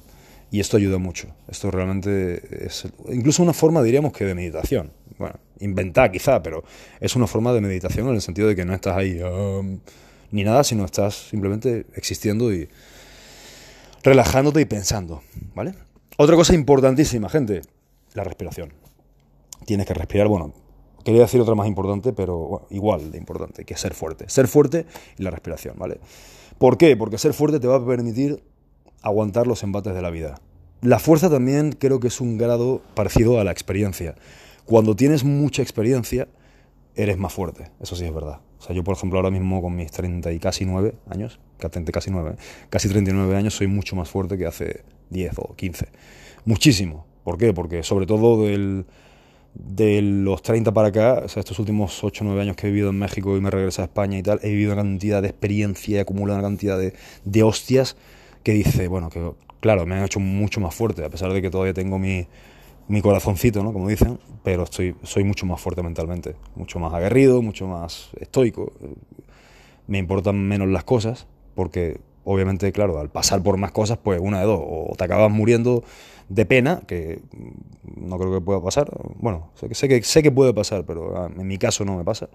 Y 0.51 0.61
esto 0.61 0.79
ayuda 0.79 0.97
mucho. 0.97 1.29
Esto 1.47 1.71
realmente 1.71 2.67
es 2.67 2.89
incluso 3.11 3.43
una 3.43 3.53
forma, 3.53 3.83
diríamos 3.83 4.15
que 4.15 4.25
de 4.25 4.35
meditación. 4.35 4.93
Bueno, 5.19 5.35
inventar 5.61 6.11
quizá, 6.11 6.43
pero 6.43 6.65
es 7.01 7.15
una 7.17 7.27
forma 7.27 7.53
de 7.53 7.61
meditación 7.61 8.09
en 8.09 8.15
el 8.15 8.23
sentido 8.23 8.49
de 8.49 8.57
que 8.57 8.65
no 8.65 8.75
estás 8.75 8.97
ahí... 8.97 9.21
Um, 9.21 9.81
ni 10.31 10.45
nada, 10.45 10.65
sino 10.65 10.85
estás 10.85 11.15
simplemente 11.15 11.87
existiendo 11.95 12.53
y 12.53 12.69
relajándote 14.03 14.61
y 14.61 14.65
pensando, 14.65 15.23
¿vale? 15.55 15.75
Otra 16.17 16.37
cosa 16.37 16.55
importantísima, 16.55 17.29
gente, 17.29 17.63
la 18.15 18.25
respiración. 18.25 18.73
Tienes 19.65 19.87
que 19.87 19.95
respirar, 19.95 20.29
bueno, 20.29 20.53
quería 21.05 21.23
decir 21.23 21.41
otra 21.41 21.55
más 21.55 21.69
importante, 21.69 22.13
pero 22.13 22.67
igual 22.71 23.11
de 23.13 23.19
importante, 23.19 23.65
que 23.65 23.77
ser 23.77 23.95
fuerte. 23.95 24.29
Ser 24.29 24.49
fuerte 24.49 24.87
y 25.17 25.23
la 25.23 25.31
respiración, 25.31 25.75
¿vale? 25.79 26.01
¿Por 26.59 26.77
qué? 26.77 26.97
Porque 26.97 27.19
ser 27.19 27.35
fuerte 27.35 27.61
te 27.61 27.67
va 27.67 27.77
a 27.77 27.87
permitir 27.87 28.43
aguantar 29.03 29.47
los 29.47 29.63
embates 29.63 29.95
de 29.95 30.03
la 30.03 30.11
vida. 30.11 30.41
La 30.81 30.99
fuerza 30.99 31.31
también 31.31 31.73
creo 31.73 32.01
que 32.01 32.09
es 32.09 32.21
un 32.21 32.39
grado 32.39 32.83
parecido 32.95 33.41
a 33.41 33.45
la 33.45 33.51
experiencia. 33.51 34.15
Cuando 34.65 34.95
tienes 34.95 35.25
mucha 35.25 35.63
experiencia, 35.63 36.29
eres 36.95 37.17
más 37.19 37.33
fuerte, 37.33 37.71
eso 37.81 37.97
sí 37.97 38.05
es 38.05 38.15
verdad. 38.15 38.41
O 38.59 38.63
sea, 38.63 38.75
yo, 38.75 38.83
por 38.83 38.97
ejemplo, 38.97 39.19
ahora 39.19 39.31
mismo 39.31 39.63
con 39.63 39.77
mis 39.77 39.91
30 39.91 40.33
y 40.33 40.39
casi 40.39 40.65
9 40.65 40.95
años, 41.09 41.39
casi 41.59 42.11
9, 42.11 42.37
casi 42.71 42.89
39 42.89 43.37
años, 43.37 43.55
soy 43.55 43.67
mucho 43.67 43.95
más 43.97 44.09
fuerte 44.09 44.37
que 44.37 44.47
hace 44.47 44.83
10 45.11 45.33
o 45.39 45.55
15. 45.55 45.87
Muchísimo. 46.45 47.07
¿Por 47.25 47.39
qué? 47.39 47.53
Porque 47.53 47.83
sobre 47.83 48.07
todo 48.07 48.45
del, 48.45 48.87
de 49.55 50.03
los 50.03 50.43
30 50.43 50.73
para 50.73 50.89
acá, 50.89 51.23
o 51.25 51.29
sea, 51.29 51.41
estos 51.41 51.59
últimos 51.59 52.03
8 52.03 52.25
o 52.25 52.27
9 52.27 52.43
años 52.43 52.57
que 52.57 52.67
he 52.67 52.71
vivido 52.71 52.91
en 52.91 52.99
México 52.99 53.37
y 53.37 53.41
me 53.41 53.51
regresé 53.51 53.83
a 53.83 53.85
España 53.85 54.19
y 54.19 54.23
tal, 54.23 54.41
he 54.43 54.49
vivido 54.49 54.73
una 54.73 54.83
cantidad 54.83 55.23
de 55.23 55.29
experiencia, 55.29 55.99
he 55.99 56.01
acumulado 56.01 56.39
una 56.41 56.49
cantidad 56.49 56.79
de, 56.79 56.95
de 57.25 57.43
hostias 57.43 57.97
que 58.43 58.53
dice, 58.53 58.89
bueno, 58.89 59.11
que 59.11 59.33
claro, 59.61 59.87
me 59.87 59.97
han 59.97 60.05
hecho 60.05 60.21
mucho 60.21 60.61
más 60.61 60.75
fuerte, 60.75 61.05
a 61.05 61.11
pesar 61.11 61.33
de 61.33 61.43
que 61.43 61.51
todavía 61.51 61.75
tengo 61.75 61.99
mi, 61.99 62.27
mi 62.89 63.03
corazoncito, 63.03 63.63
¿no? 63.63 63.73
Como 63.73 63.89
dicen, 63.89 64.19
pero 64.43 64.65
estoy, 64.65 64.97
soy 65.03 65.25
mucho 65.25 65.47
más 65.47 65.61
fuerte 65.61 65.83
mentalmente, 65.83 66.35
mucho 66.57 66.79
más 66.79 66.93
aguerrido, 66.95 67.43
mucho 67.43 67.67
más 67.67 68.11
estoico. 68.19 68.73
Me 69.87 69.99
importan 69.99 70.49
menos 70.49 70.69
las 70.69 70.85
cosas, 70.85 71.27
porque 71.55 72.01
obviamente, 72.25 72.73
claro, 72.73 72.99
al 72.99 73.11
pasar 73.11 73.43
por 73.43 73.57
más 73.59 73.73
cosas, 73.73 73.99
pues 73.99 74.21
una 74.21 74.41
de 74.41 74.47
dos, 74.47 74.61
o 74.63 74.95
te 74.97 75.05
acabas 75.05 75.31
muriendo 75.31 75.85
de 76.29 76.47
pena, 76.47 76.83
que 76.87 77.21
no 77.97 78.19
creo 78.19 78.33
que 78.33 78.41
pueda 78.41 78.63
pasar, 78.63 78.91
bueno, 79.17 79.51
sé 79.55 79.69
que, 79.89 80.03
sé 80.03 80.23
que, 80.23 80.31
puede 80.31 80.53
pasar, 80.53 80.85
pero 80.85 81.17
ah, 81.17 81.31
en 81.35 81.47
mi 81.47 81.59
caso 81.59 81.85
no 81.85 81.97
me 81.97 82.05
pasa. 82.05 82.29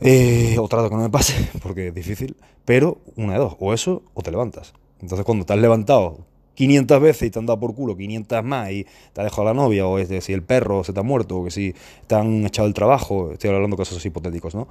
Eh, 0.00 0.56
o 0.58 0.68
trato 0.68 0.90
que 0.90 0.96
no 0.96 1.02
me 1.02 1.10
pase, 1.10 1.34
porque 1.62 1.88
es 1.88 1.94
difícil, 1.94 2.36
pero 2.64 2.98
una 3.16 3.34
de 3.34 3.38
dos, 3.38 3.56
o 3.58 3.72
eso 3.72 4.02
o 4.14 4.22
te 4.22 4.30
levantas. 4.30 4.74
Entonces 5.00 5.24
cuando 5.24 5.46
has 5.48 5.60
levantado 5.60 6.26
500 6.54 7.00
veces 7.00 7.28
y 7.28 7.30
te 7.30 7.38
han 7.38 7.46
dado 7.46 7.60
por 7.60 7.74
culo 7.74 7.96
500 7.96 8.44
más 8.44 8.70
y 8.70 8.86
te 9.12 9.20
ha 9.20 9.24
dejado 9.24 9.44
la 9.44 9.54
novia, 9.54 9.86
o 9.86 9.98
es 9.98 10.08
de 10.08 10.20
si 10.20 10.32
el 10.32 10.42
perro 10.42 10.84
se 10.84 10.92
te 10.92 11.00
ha 11.00 11.02
muerto, 11.02 11.38
o 11.38 11.44
que 11.44 11.50
si 11.50 11.74
te 12.06 12.14
han 12.14 12.46
echado 12.46 12.68
el 12.68 12.74
trabajo, 12.74 13.32
estoy 13.32 13.50
hablando 13.50 13.76
de 13.76 13.82
casos 13.82 14.04
hipotéticos, 14.04 14.54
¿no? 14.54 14.68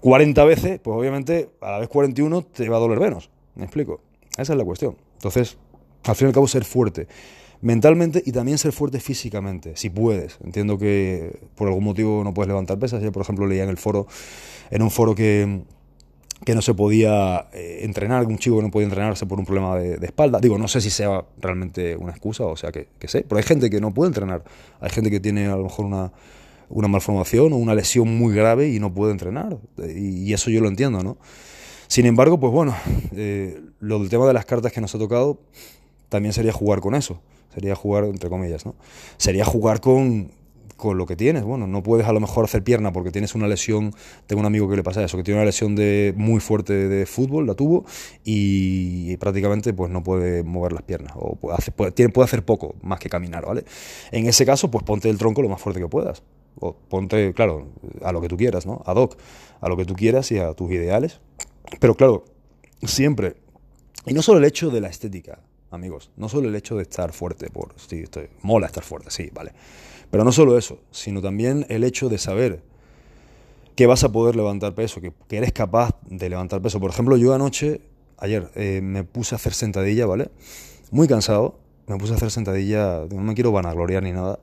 40 0.00 0.44
veces, 0.44 0.80
pues 0.80 0.96
obviamente 0.96 1.50
a 1.60 1.72
la 1.72 1.78
vez 1.78 1.88
41 1.88 2.42
te 2.42 2.68
va 2.68 2.76
a 2.76 2.80
doler 2.80 3.00
menos, 3.00 3.30
¿me 3.56 3.64
explico? 3.64 4.00
Esa 4.36 4.52
es 4.52 4.58
la 4.58 4.64
cuestión. 4.64 4.96
Entonces, 5.14 5.58
al 6.04 6.14
fin 6.14 6.26
y 6.26 6.28
al 6.28 6.34
cabo, 6.34 6.46
ser 6.46 6.64
fuerte 6.64 7.08
mentalmente 7.60 8.22
y 8.24 8.32
también 8.32 8.58
ser 8.58 8.72
fuerte 8.72 9.00
físicamente, 9.00 9.76
si 9.76 9.90
puedes. 9.90 10.38
Entiendo 10.44 10.78
que 10.78 11.40
por 11.54 11.68
algún 11.68 11.84
motivo 11.84 12.22
no 12.24 12.34
puedes 12.34 12.48
levantar 12.48 12.78
pesas. 12.78 13.02
Yo, 13.02 13.12
por 13.12 13.22
ejemplo, 13.22 13.46
leía 13.46 13.64
en 13.64 13.70
el 13.70 13.78
foro, 13.78 14.06
en 14.70 14.82
un 14.82 14.90
foro 14.90 15.14
que 15.14 15.62
que 16.44 16.54
no 16.54 16.62
se 16.62 16.74
podía 16.74 17.48
eh, 17.52 17.80
entrenar, 17.82 18.26
un 18.26 18.38
chico 18.38 18.56
que 18.56 18.62
no 18.62 18.70
podía 18.70 18.86
entrenarse 18.86 19.26
por 19.26 19.38
un 19.38 19.44
problema 19.44 19.76
de, 19.76 20.04
espalda. 20.06 20.38
Digo, 20.40 20.58
no 20.58 20.68
sé 20.68 20.80
si 20.80 20.90
sea 20.90 21.24
realmente 21.40 21.96
una 21.96 22.12
excusa, 22.12 22.44
o 22.44 22.56
sea, 22.56 22.72
que, 22.72 22.88
sé, 23.06 23.24
pero 23.28 23.38
hay 23.38 23.44
gente 23.44 23.70
que 23.70 23.80
no 23.80 23.92
puede 23.92 24.08
entrenar. 24.08 24.44
Hay 24.80 24.90
gente 24.90 25.10
que 25.10 25.20
tiene 25.20 25.46
a 25.46 25.56
lo 25.56 25.64
mejor 25.64 25.86
una, 25.86 26.12
una 26.68 26.88
malformación 26.88 27.52
o 27.52 27.56
una 27.56 27.74
lesión 27.74 28.16
muy 28.16 28.34
grave 28.34 28.68
y 28.68 28.78
no 28.78 28.92
puede 28.92 29.12
entrenar. 29.12 29.58
Y, 29.78 30.32
eso 30.32 30.50
yo 30.50 30.60
lo 30.60 30.68
entiendo, 30.68 31.02
¿no? 31.02 31.18
Sin 31.88 32.06
embargo, 32.06 32.38
pues 32.38 32.52
bueno, 32.52 32.76
eh, 33.16 33.60
lo 33.80 33.98
del 33.98 34.08
tema 34.08 34.26
de 34.26 34.34
las 34.34 34.44
cartas 34.44 34.72
que 34.72 34.80
nos 34.80 34.94
ha 34.94 34.98
tocado 34.98 35.40
también 36.08 36.32
sería 36.32 36.52
jugar 36.52 36.80
con 36.80 36.94
eso. 36.94 37.20
Sería 37.52 37.74
jugar, 37.74 38.04
entre 38.04 38.28
comillas, 38.28 38.64
¿no? 38.64 38.74
Sería 39.16 39.44
jugar 39.44 39.80
con, 39.80 40.30
con 40.78 40.96
lo 40.96 41.04
que 41.04 41.16
tienes. 41.16 41.42
Bueno, 41.42 41.66
no 41.66 41.82
puedes 41.82 42.06
a 42.06 42.12
lo 42.12 42.20
mejor 42.20 42.44
hacer 42.44 42.62
pierna 42.64 42.92
porque 42.92 43.10
tienes 43.10 43.34
una 43.34 43.46
lesión. 43.46 43.92
Tengo 44.26 44.40
un 44.40 44.46
amigo 44.46 44.70
que 44.70 44.76
le 44.76 44.82
pasa 44.82 45.04
eso, 45.04 45.18
que 45.18 45.24
tiene 45.24 45.40
una 45.40 45.44
lesión 45.44 45.76
de 45.76 46.14
muy 46.16 46.40
fuerte 46.40 46.72
de 46.72 47.04
fútbol, 47.04 47.46
la 47.46 47.54
tuvo, 47.54 47.84
y, 48.24 49.16
prácticamente 49.18 49.74
pues 49.74 49.90
no 49.90 50.02
puede 50.02 50.42
mover 50.44 50.72
las 50.72 50.82
piernas. 50.84 51.12
O 51.16 51.36
puede 51.36 51.56
hacer, 51.58 51.74
puede, 51.74 52.08
puede 52.08 52.24
hacer 52.24 52.44
poco 52.44 52.76
más 52.80 53.00
que 53.00 53.10
caminar, 53.10 53.44
¿vale? 53.44 53.64
En 54.12 54.26
ese 54.26 54.46
caso, 54.46 54.70
pues 54.70 54.84
ponte 54.84 55.10
el 55.10 55.18
tronco 55.18 55.42
lo 55.42 55.48
más 55.48 55.60
fuerte 55.60 55.80
que 55.80 55.88
puedas. 55.88 56.22
O 56.60 56.74
ponte, 56.74 57.34
claro, 57.34 57.68
a 58.02 58.12
lo 58.12 58.20
que 58.20 58.28
tú 58.28 58.36
quieras, 58.36 58.64
¿no? 58.64 58.80
Ad 58.86 58.96
hoc, 58.96 59.18
a 59.60 59.68
lo 59.68 59.76
que 59.76 59.84
tú 59.84 59.94
quieras 59.94 60.30
y 60.32 60.38
a 60.38 60.54
tus 60.54 60.70
ideales. 60.70 61.20
Pero 61.80 61.94
claro, 61.96 62.24
siempre. 62.84 63.34
Y 64.06 64.14
no 64.14 64.22
solo 64.22 64.38
el 64.38 64.44
hecho 64.44 64.70
de 64.70 64.80
la 64.80 64.88
estética, 64.88 65.40
amigos. 65.70 66.10
No 66.16 66.28
solo 66.28 66.48
el 66.48 66.54
hecho 66.54 66.76
de 66.76 66.82
estar 66.82 67.12
fuerte, 67.12 67.50
por 67.50 67.74
sí, 67.76 68.00
estoy, 68.00 68.28
mola 68.42 68.66
estar 68.66 68.84
fuerte, 68.84 69.10
sí, 69.10 69.30
vale. 69.32 69.52
Pero 70.10 70.24
no 70.24 70.32
solo 70.32 70.56
eso, 70.56 70.80
sino 70.90 71.20
también 71.20 71.66
el 71.68 71.84
hecho 71.84 72.08
de 72.08 72.18
saber 72.18 72.62
que 73.74 73.86
vas 73.86 74.02
a 74.04 74.10
poder 74.10 74.34
levantar 74.34 74.74
peso, 74.74 75.00
que, 75.00 75.12
eres 75.30 75.52
capaz 75.52 75.96
de 76.02 76.28
levantar 76.28 76.60
peso. 76.60 76.80
Por 76.80 76.90
ejemplo, 76.90 77.16
yo 77.16 77.34
anoche, 77.34 77.80
ayer, 78.16 78.50
eh, 78.54 78.80
me 78.82 79.04
puse 79.04 79.34
a 79.34 79.36
hacer 79.36 79.54
sentadilla, 79.54 80.06
¿vale? 80.06 80.30
Muy 80.90 81.06
cansado, 81.06 81.60
me 81.86 81.96
puse 81.96 82.12
a 82.12 82.16
hacer 82.16 82.30
sentadilla, 82.30 83.04
no 83.10 83.22
me 83.22 83.34
quiero 83.34 83.52
vanagloriar 83.52 84.02
ni 84.02 84.12
nada, 84.12 84.40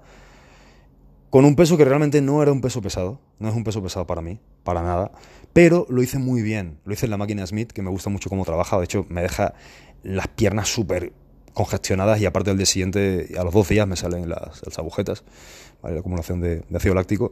con 1.29 1.43
un 1.43 1.57
peso 1.57 1.75
que 1.75 1.83
realmente 1.83 2.21
no 2.21 2.41
era 2.41 2.53
un 2.53 2.61
peso 2.61 2.81
pesado, 2.81 3.19
no 3.39 3.49
es 3.49 3.55
un 3.55 3.65
peso 3.65 3.83
pesado 3.83 4.07
para 4.07 4.21
mí, 4.21 4.39
para 4.63 4.81
nada, 4.81 5.11
pero 5.51 5.85
lo 5.89 6.01
hice 6.01 6.17
muy 6.17 6.41
bien, 6.41 6.79
lo 6.85 6.93
hice 6.93 7.07
en 7.07 7.11
la 7.11 7.17
máquina 7.17 7.45
Smith, 7.45 7.73
que 7.73 7.81
me 7.81 7.89
gusta 7.89 8.09
mucho 8.09 8.29
cómo 8.29 8.45
trabaja, 8.45 8.77
de 8.77 8.85
hecho 8.85 9.05
me 9.09 9.21
deja 9.21 9.53
las 10.01 10.29
piernas 10.29 10.69
súper 10.69 11.11
congestionadas 11.55 12.21
y 12.21 12.25
aparte 12.27 12.51
del 12.51 12.57
día 12.57 12.67
siguiente, 12.67 13.29
a 13.39 13.43
los 13.43 13.53
dos 13.53 13.67
días 13.67 13.87
me 13.87 13.95
salen 13.95 14.29
las, 14.29 14.77
agujetas, 14.77 15.23
la 15.81 15.99
acumulación 15.99 16.41
de, 16.41 16.63
ácido 16.75 16.93
láctico. 16.93 17.31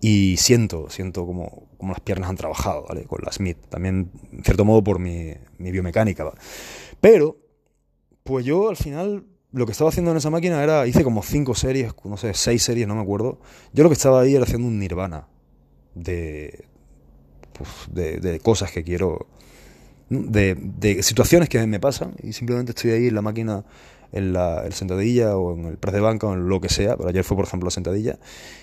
Y 0.00 0.36
siento, 0.36 0.90
siento 0.90 1.24
como, 1.24 1.68
como, 1.78 1.92
las 1.92 2.00
piernas 2.00 2.28
han 2.28 2.36
trabajado, 2.36 2.84
¿vale? 2.86 3.04
Con 3.04 3.20
la 3.24 3.32
Smith. 3.32 3.56
También, 3.70 4.10
en 4.32 4.44
cierto 4.44 4.66
modo, 4.66 4.84
por 4.84 4.98
mi, 4.98 5.32
mi 5.56 5.70
biomecánica, 5.70 6.30
Pero, 7.00 7.38
pues 8.22 8.44
yo 8.44 8.68
al 8.68 8.76
final, 8.76 9.24
lo 9.52 9.64
que 9.64 9.72
estaba 9.72 9.88
haciendo 9.88 10.10
en 10.10 10.18
esa 10.18 10.28
máquina 10.28 10.62
era, 10.62 10.86
hice 10.86 11.04
como 11.04 11.22
cinco 11.22 11.54
series, 11.54 11.94
no 12.04 12.18
sé, 12.18 12.34
seis 12.34 12.62
series, 12.62 12.86
no 12.86 12.96
me 12.96 13.02
acuerdo. 13.02 13.38
Yo 13.72 13.82
lo 13.82 13.88
que 13.88 13.94
estaba 13.94 14.20
ahí 14.20 14.34
era 14.34 14.44
haciendo 14.44 14.66
un 14.66 14.78
nirvana 14.78 15.28
de, 15.94 16.66
pues, 17.52 17.70
de, 17.88 18.18
de 18.18 18.40
cosas 18.40 18.72
que 18.72 18.82
quiero 18.82 19.28
de, 20.08 21.02
situaciones 21.02 21.48
que 21.48 21.66
me 21.66 21.80
pasan 21.80 22.14
y 22.22 22.32
simplemente 22.32 22.72
estoy 22.72 22.92
ahí 22.92 23.06
en 23.08 23.14
la 23.14 23.22
máquina, 23.22 23.64
en 24.12 24.32
la 24.32 24.70
sentadilla 24.70 25.36
o 25.36 25.54
en 25.54 25.66
el 25.66 25.76
press 25.76 25.94
de 25.94 26.00
banca 26.00 26.26
o 26.26 26.34
en 26.34 26.48
lo 26.48 26.60
que 26.60 26.68
sea, 26.68 26.96
pero 26.96 27.08
ayer 27.08 27.24
fue 27.24 27.36
por 27.36 27.46
ejemplo 27.46 27.66
la 27.66 27.70
sentadilla, 27.70 28.18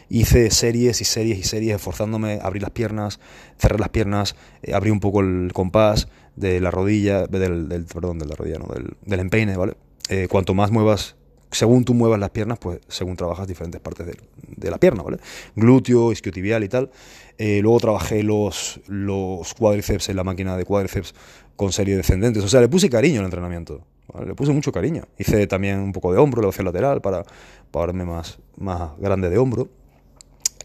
hice 0.10 0.51
series 0.51 1.01
y 1.01 1.05
series 1.05 1.39
y 1.39 1.43
series 1.43 1.75
esforzándome 1.75 2.39
a 2.41 2.45
abrir 2.45 2.62
las 2.62 2.71
piernas, 2.71 3.19
cerrar 3.57 3.79
las 3.79 3.89
piernas, 3.89 4.36
eh, 4.63 4.74
abrir 4.74 4.93
un 4.93 5.00
poco 5.00 5.21
el 5.21 5.51
compás 5.53 6.07
de 6.36 6.60
la 6.60 6.71
rodilla, 6.71 7.27
del, 7.27 7.67
del 7.69 7.86
perdón, 7.86 8.19
de 8.19 8.25
la 8.25 8.36
rodilla, 8.36 8.60
no, 8.60 8.74
del, 8.74 8.95
del 9.05 9.19
empeine, 9.19 9.57
¿vale? 9.57 9.74
Eh, 10.10 10.27
cuanto 10.29 10.53
más 10.53 10.71
muevas 10.71 11.15
según 11.51 11.84
tú 11.84 11.93
muevas 11.93 12.20
las 12.20 12.29
piernas, 12.29 12.58
pues 12.60 12.79
según 12.88 13.15
trabajas 13.15 13.48
diferentes 13.48 13.79
partes 13.81 14.08
de, 14.08 14.70
la 14.70 14.77
pierna, 14.77 15.03
¿vale? 15.03 15.17
Glúteo, 15.55 16.12
isquiotibial 16.12 16.63
y 16.63 16.70
tal. 16.70 16.89
Eh, 17.38 17.60
luego 17.62 17.79
trabajé 17.79 18.24
los, 18.24 18.79
los 18.88 19.53
cuádriceps 19.53 20.10
en 20.10 20.15
la 20.15 20.24
máquina 20.24 20.55
de 20.55 20.65
cuádriceps 20.65 21.13
con 21.55 21.72
serie 21.72 21.96
descendentes. 21.98 22.43
O 22.43 22.48
sea, 22.48 22.62
le 22.62 22.70
puse 22.70 22.89
cariño 22.89 23.20
al 23.20 23.25
entrenamiento. 23.25 23.86
Le 24.25 24.36
puse 24.36 24.51
mucho 24.51 24.72
cariño. 24.72 25.03
Hice 25.17 25.48
también 25.48 25.79
un 25.79 25.91
poco 25.91 26.12
de 26.12 26.20
hombro, 26.20 26.41
elevación 26.41 26.65
lateral 26.65 27.01
para, 27.01 27.24
para 27.72 27.88
verme 27.88 28.05
más, 28.05 28.39
más 28.58 28.91
grande 29.00 29.29
de 29.29 29.38
hombro. 29.38 29.70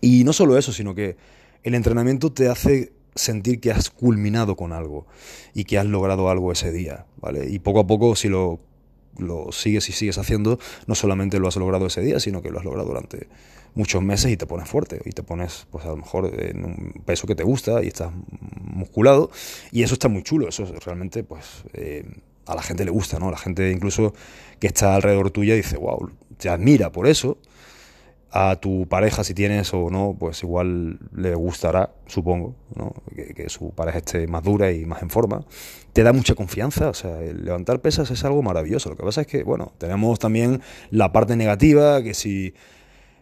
Y 0.00 0.24
no 0.24 0.32
solo 0.32 0.56
eso, 0.58 0.72
sino 0.72 0.94
que 0.94 1.16
el 1.62 1.74
entrenamiento 1.74 2.32
te 2.32 2.48
hace 2.48 2.92
sentir 3.14 3.60
que 3.60 3.72
has 3.72 3.90
culminado 3.90 4.56
con 4.56 4.72
algo 4.72 5.06
y 5.54 5.64
que 5.64 5.78
has 5.78 5.86
logrado 5.86 6.28
algo 6.28 6.52
ese 6.52 6.70
día, 6.70 7.06
¿vale? 7.16 7.48
Y 7.48 7.58
poco 7.58 7.80
a 7.80 7.86
poco, 7.86 8.14
si 8.14 8.28
lo 8.28 8.60
lo 9.18 9.52
sigues 9.52 9.88
y 9.88 9.92
sigues 9.92 10.18
haciendo, 10.18 10.58
no 10.86 10.94
solamente 10.94 11.38
lo 11.38 11.48
has 11.48 11.56
logrado 11.56 11.86
ese 11.86 12.00
día, 12.00 12.20
sino 12.20 12.42
que 12.42 12.50
lo 12.50 12.58
has 12.58 12.64
logrado 12.64 12.88
durante 12.88 13.28
muchos 13.74 14.02
meses 14.02 14.32
y 14.32 14.36
te 14.36 14.46
pones 14.46 14.68
fuerte 14.68 15.00
y 15.04 15.10
te 15.10 15.22
pones 15.22 15.66
pues 15.70 15.84
a 15.84 15.88
lo 15.88 15.98
mejor 15.98 16.32
en 16.42 16.64
un 16.64 17.02
peso 17.04 17.26
que 17.26 17.34
te 17.34 17.44
gusta 17.44 17.84
y 17.84 17.88
estás 17.88 18.10
musculado 18.62 19.30
y 19.70 19.82
eso 19.82 19.94
está 19.94 20.08
muy 20.08 20.22
chulo, 20.22 20.48
eso 20.48 20.64
realmente 20.84 21.22
pues 21.22 21.44
eh, 21.74 22.04
a 22.46 22.54
la 22.54 22.62
gente 22.62 22.84
le 22.84 22.90
gusta, 22.90 23.18
¿no? 23.18 23.30
La 23.30 23.36
gente 23.36 23.70
incluso 23.70 24.14
que 24.58 24.68
está 24.68 24.94
alrededor 24.94 25.30
tuya 25.30 25.54
dice, 25.54 25.76
wow, 25.76 26.10
te 26.38 26.48
admira 26.48 26.90
por 26.90 27.06
eso 27.06 27.38
a 28.30 28.56
tu 28.56 28.86
pareja, 28.88 29.24
si 29.24 29.34
tienes 29.34 29.72
o 29.72 29.88
no, 29.90 30.16
pues 30.18 30.42
igual 30.42 30.98
le 31.14 31.34
gustará, 31.34 31.92
supongo, 32.06 32.54
¿no? 32.74 32.92
que, 33.14 33.48
su 33.48 33.70
pareja 33.70 33.98
esté 33.98 34.26
más 34.26 34.42
dura 34.42 34.72
y 34.72 34.84
más 34.84 35.02
en 35.02 35.10
forma. 35.10 35.44
Te 35.92 36.02
da 36.02 36.12
mucha 36.12 36.34
confianza, 36.34 36.90
o 36.90 36.94
sea, 36.94 37.18
levantar 37.20 37.80
pesas 37.80 38.10
es 38.10 38.24
algo 38.24 38.42
maravilloso. 38.42 38.90
Lo 38.90 38.96
que 38.96 39.04
pasa 39.04 39.22
es 39.22 39.26
que, 39.26 39.42
bueno, 39.42 39.72
tenemos 39.78 40.18
también 40.18 40.60
la 40.90 41.12
parte 41.12 41.36
negativa, 41.36 42.02
que 42.02 42.14
si 42.14 42.52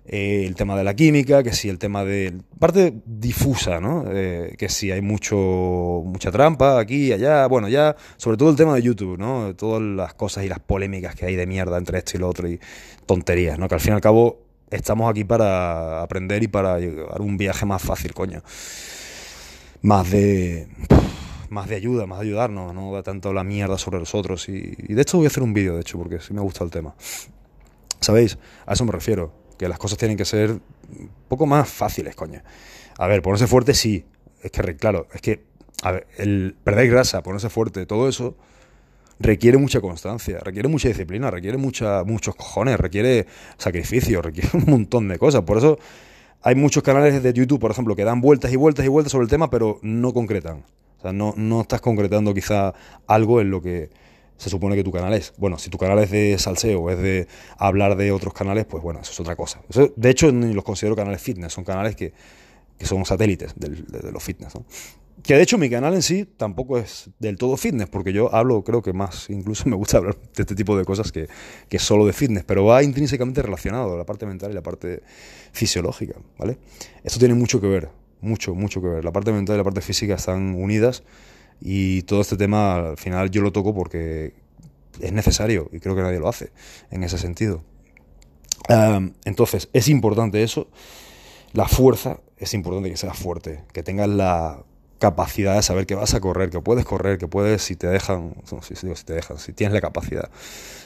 eh, 0.07 0.45
el 0.47 0.55
tema 0.55 0.77
de 0.77 0.85
la 0.85 0.95
química, 0.95 1.43
que 1.43 1.53
si 1.53 1.69
el 1.69 1.79
tema 1.79 2.05
de... 2.05 2.35
parte 2.59 2.95
difusa, 3.07 3.81
¿no? 3.81 4.05
Eh, 4.11 4.55
que 4.59 4.69
si 4.69 4.91
hay 4.91 5.01
mucho 5.01 6.03
mucha 6.05 6.31
trampa 6.31 6.79
aquí 6.79 7.13
allá, 7.13 7.47
bueno, 7.47 7.69
ya, 7.69 7.97
sobre 8.17 8.37
todo 8.37 8.51
el 8.51 8.57
tema 8.57 8.75
de 8.75 8.83
YouTube, 8.83 9.19
¿no? 9.19 9.55
Todas 9.55 9.81
las 9.81 10.15
cosas 10.15 10.45
y 10.45 10.49
las 10.49 10.61
polémicas 10.61 11.15
que 11.15 11.25
hay 11.25 11.37
de 11.37 11.47
mierda 11.47 11.79
entre 11.79 11.99
esto 11.99 12.17
y 12.17 12.21
lo 12.21 12.29
otro 12.29 12.49
y 12.49 12.61
tonterías, 13.07 13.59
¿no? 13.59 13.69
Que 13.69 13.77
al 13.77 13.81
fin 13.81 13.93
y 13.93 13.95
al 13.95 14.03
cabo 14.03 14.44
estamos 14.71 15.11
aquí 15.11 15.25
para 15.25 16.03
aprender 16.03 16.43
y 16.43 16.49
para 16.49 16.79
llevar 16.79 17.21
un 17.21 17.37
viaje 17.37 17.67
más 17.67 17.83
fácil, 17.83 18.15
coño. 18.15 18.43
Más 19.83 20.11
de. 20.11 20.69
Más 21.51 21.69
de 21.69 21.77
ayuda, 21.77 22.07
más 22.07 22.21
de 22.21 22.27
ayudarnos, 22.27 22.75
no 22.75 22.93
da 22.93 23.03
tanto 23.03 23.33
la 23.33 23.45
mierda 23.45 23.79
sobre 23.79 23.99
los 23.99 24.15
otros. 24.15 24.49
Y, 24.49 24.75
de 24.77 25.01
esto 25.01 25.19
voy 25.19 25.27
a 25.27 25.29
hacer 25.29 25.43
un 25.43 25.53
vídeo, 25.53 25.75
de 25.75 25.83
hecho, 25.83 25.99
porque 25.99 26.19
sí 26.21 26.35
me 26.35 26.41
gusta 26.41 26.65
el 26.65 26.71
tema. 26.71 26.95
¿Sabéis? 28.01 28.39
A 28.67 28.73
eso 28.73 28.85
me 28.85 28.93
refiero. 28.93 29.33
Que 29.59 29.69
las 29.69 29.79
cosas 29.79 29.99
tienen 29.99 30.17
que 30.17 30.25
ser 30.25 30.51
un 30.51 31.11
poco 31.29 31.47
más 31.47 31.69
fáciles, 31.69 32.17
coño. 32.17 32.43
A 32.99 33.07
ver, 33.07 33.23
ponerse 33.23 33.47
fuerte 33.47 33.73
sí. 33.75 34.05
Es 34.43 34.51
que, 34.51 34.77
claro, 34.77 35.07
es 35.15 35.21
que, 35.21 35.45
a 35.83 35.93
ver, 35.93 36.07
el 36.17 36.57
perder 36.65 36.89
grasa, 36.91 37.23
ponerse 37.23 37.51
fuerte, 37.51 37.87
todo 37.87 38.09
eso 38.09 38.37
requiere 39.19 39.59
mucha 39.59 39.81
constancia, 39.81 40.39
requiere 40.41 40.69
mucha 40.69 40.89
disciplina, 40.89 41.31
requiere 41.31 41.57
muchos 41.59 42.35
cojones, 42.37 42.79
requiere 42.79 43.27
sacrificio, 43.57 44.23
requiere 44.23 44.51
un 44.55 44.65
montón 44.67 45.09
de 45.09 45.19
cosas. 45.19 45.43
Por 45.43 45.59
eso 45.59 45.79
hay 46.43 46.55
muchos 46.55 46.83
canales 46.83 47.23
de 47.23 47.33
YouTube, 47.33 47.61
por 47.61 47.71
ejemplo, 47.71 47.97
que 47.97 48.05
dan 48.05 48.21
vueltas 48.21 48.53
y 48.53 48.57
vueltas 48.57 48.85
y 48.85 48.89
vueltas 48.89 49.13
sobre 49.13 49.25
el 49.25 49.31
tema, 49.31 49.51
pero 49.51 49.79
no 49.83 50.13
concretan. 50.13 50.65
O 50.99 51.03
sea, 51.03 51.13
no, 51.13 51.35
no 51.37 51.61
estás 51.63 51.81
concretando 51.81 52.35
quizá 52.35 52.75
algo 53.07 53.41
en 53.41 53.51
lo 53.51 53.63
que 53.63 53.91
se 54.37 54.51
supone 54.51 54.77
que 54.77 54.85
tu 54.85 54.93
canal 54.93 55.15
es. 55.15 55.33
Bueno, 55.37 55.59
si 55.59 55.71
tu 55.71 55.79
canal 55.79 55.99
es 56.01 56.11
de 56.11 56.37
salseo 56.39 56.91
es 56.91 56.99
de 56.99 57.29
hablar 57.57 57.97
de 57.97 58.13
otros 58.13 58.35
canales, 58.35 58.67
pues 58.67 58.83
bueno, 58.83 59.01
eso 59.01 59.13
es 59.13 59.21
otra 59.21 59.37
cosa. 59.37 59.61
de 59.97 60.11
hecho, 60.11 60.33
ni 60.33 60.53
los 60.53 60.65
considero 60.65 60.97
canales 60.97 61.23
fitness, 61.23 61.53
son 61.53 61.65
canales 61.65 61.97
que, 61.97 62.13
son 62.81 63.05
satélites 63.05 63.55
de, 63.57 64.13
los 64.13 64.23
fitness. 64.23 64.55
Que 65.25 65.35
de 65.35 65.43
hecho 65.43 65.57
mi 65.57 65.71
canal 65.71 65.95
en 65.95 66.03
sí 66.03 66.27
tampoco 66.27 66.77
es 66.77 67.09
del 67.19 67.39
todo 67.39 67.57
fitness, 67.57 67.89
porque 67.89 68.13
yo 68.13 68.35
hablo, 68.35 68.63
creo 68.63 68.83
que 68.83 68.93
más, 68.93 69.31
incluso 69.31 69.65
me 69.71 69.75
gusta 69.75 69.97
hablar 69.97 70.17
de 70.17 70.43
este 70.43 70.55
tipo 70.55 70.77
de 70.77 70.85
cosas 70.85 71.13
que, 71.13 71.29
que 71.71 71.79
solo 71.79 72.05
de 72.05 72.13
fitness, 72.13 72.45
pero 72.45 72.67
va 72.67 72.83
intrínsecamente 72.83 73.41
relacionado, 73.41 73.97
la 73.97 74.05
parte 74.05 74.27
mental 74.27 74.51
y 74.51 74.55
la 74.55 74.63
parte 74.63 75.03
fisiológica, 75.53 76.17
¿vale? 76.39 76.59
Esto 77.03 77.19
tiene 77.19 77.33
mucho 77.33 77.59
que 77.59 77.67
ver, 77.67 77.89
mucho, 78.21 78.55
mucho 78.55 78.83
que 78.83 78.89
ver. 78.89 79.05
La 79.05 79.13
parte 79.13 79.33
mental 79.33 79.55
y 79.55 79.59
la 79.59 79.65
parte 79.65 79.81
física 79.81 80.15
están 80.15 80.55
unidas 80.57 81.03
y 81.59 82.03
todo 82.03 82.21
este 82.21 82.37
tema 82.37 82.75
al 82.75 82.99
final 82.99 83.31
yo 83.31 83.41
lo 83.41 83.51
toco 83.51 83.75
porque 83.75 84.35
es 85.01 85.13
necesario 85.13 85.71
y 85.73 85.81
creo 85.81 85.97
que 85.97 86.03
nadie 86.03 86.19
lo 86.19 86.29
hace 86.29 86.53
en 86.91 87.03
ese 87.03 87.17
sentido. 87.17 87.65
entonces, 89.25 89.71
es 89.73 89.89
importante 89.89 90.43
eso. 90.43 90.69
La 91.55 91.67
fuerza, 91.67 92.21
es 92.37 92.53
importante 92.53 92.91
que 92.91 92.97
seas 92.99 93.17
fuerte, 93.17 93.63
que 93.73 93.83
tengas 93.83 94.09
la 94.09 94.65
capacidad 94.99 95.57
de 95.57 95.63
saber 95.63 95.87
que 95.87 95.95
vas 95.95 96.15
a 96.15 96.21
correr, 96.21 96.51
que 96.51 96.61
puedes 96.61 96.85
correr, 96.85 97.19
que 97.19 97.29
puedes, 97.29 97.63
si 97.63 97.77
te 97.77 97.87
dejan, 97.87 98.35
si, 98.63 98.77
si, 98.77 98.87
te 99.05 99.15
dejan, 99.15 99.39
si 99.39 99.53
tienes 99.53 99.75
la 99.75 99.81
capacidad, 99.81 100.31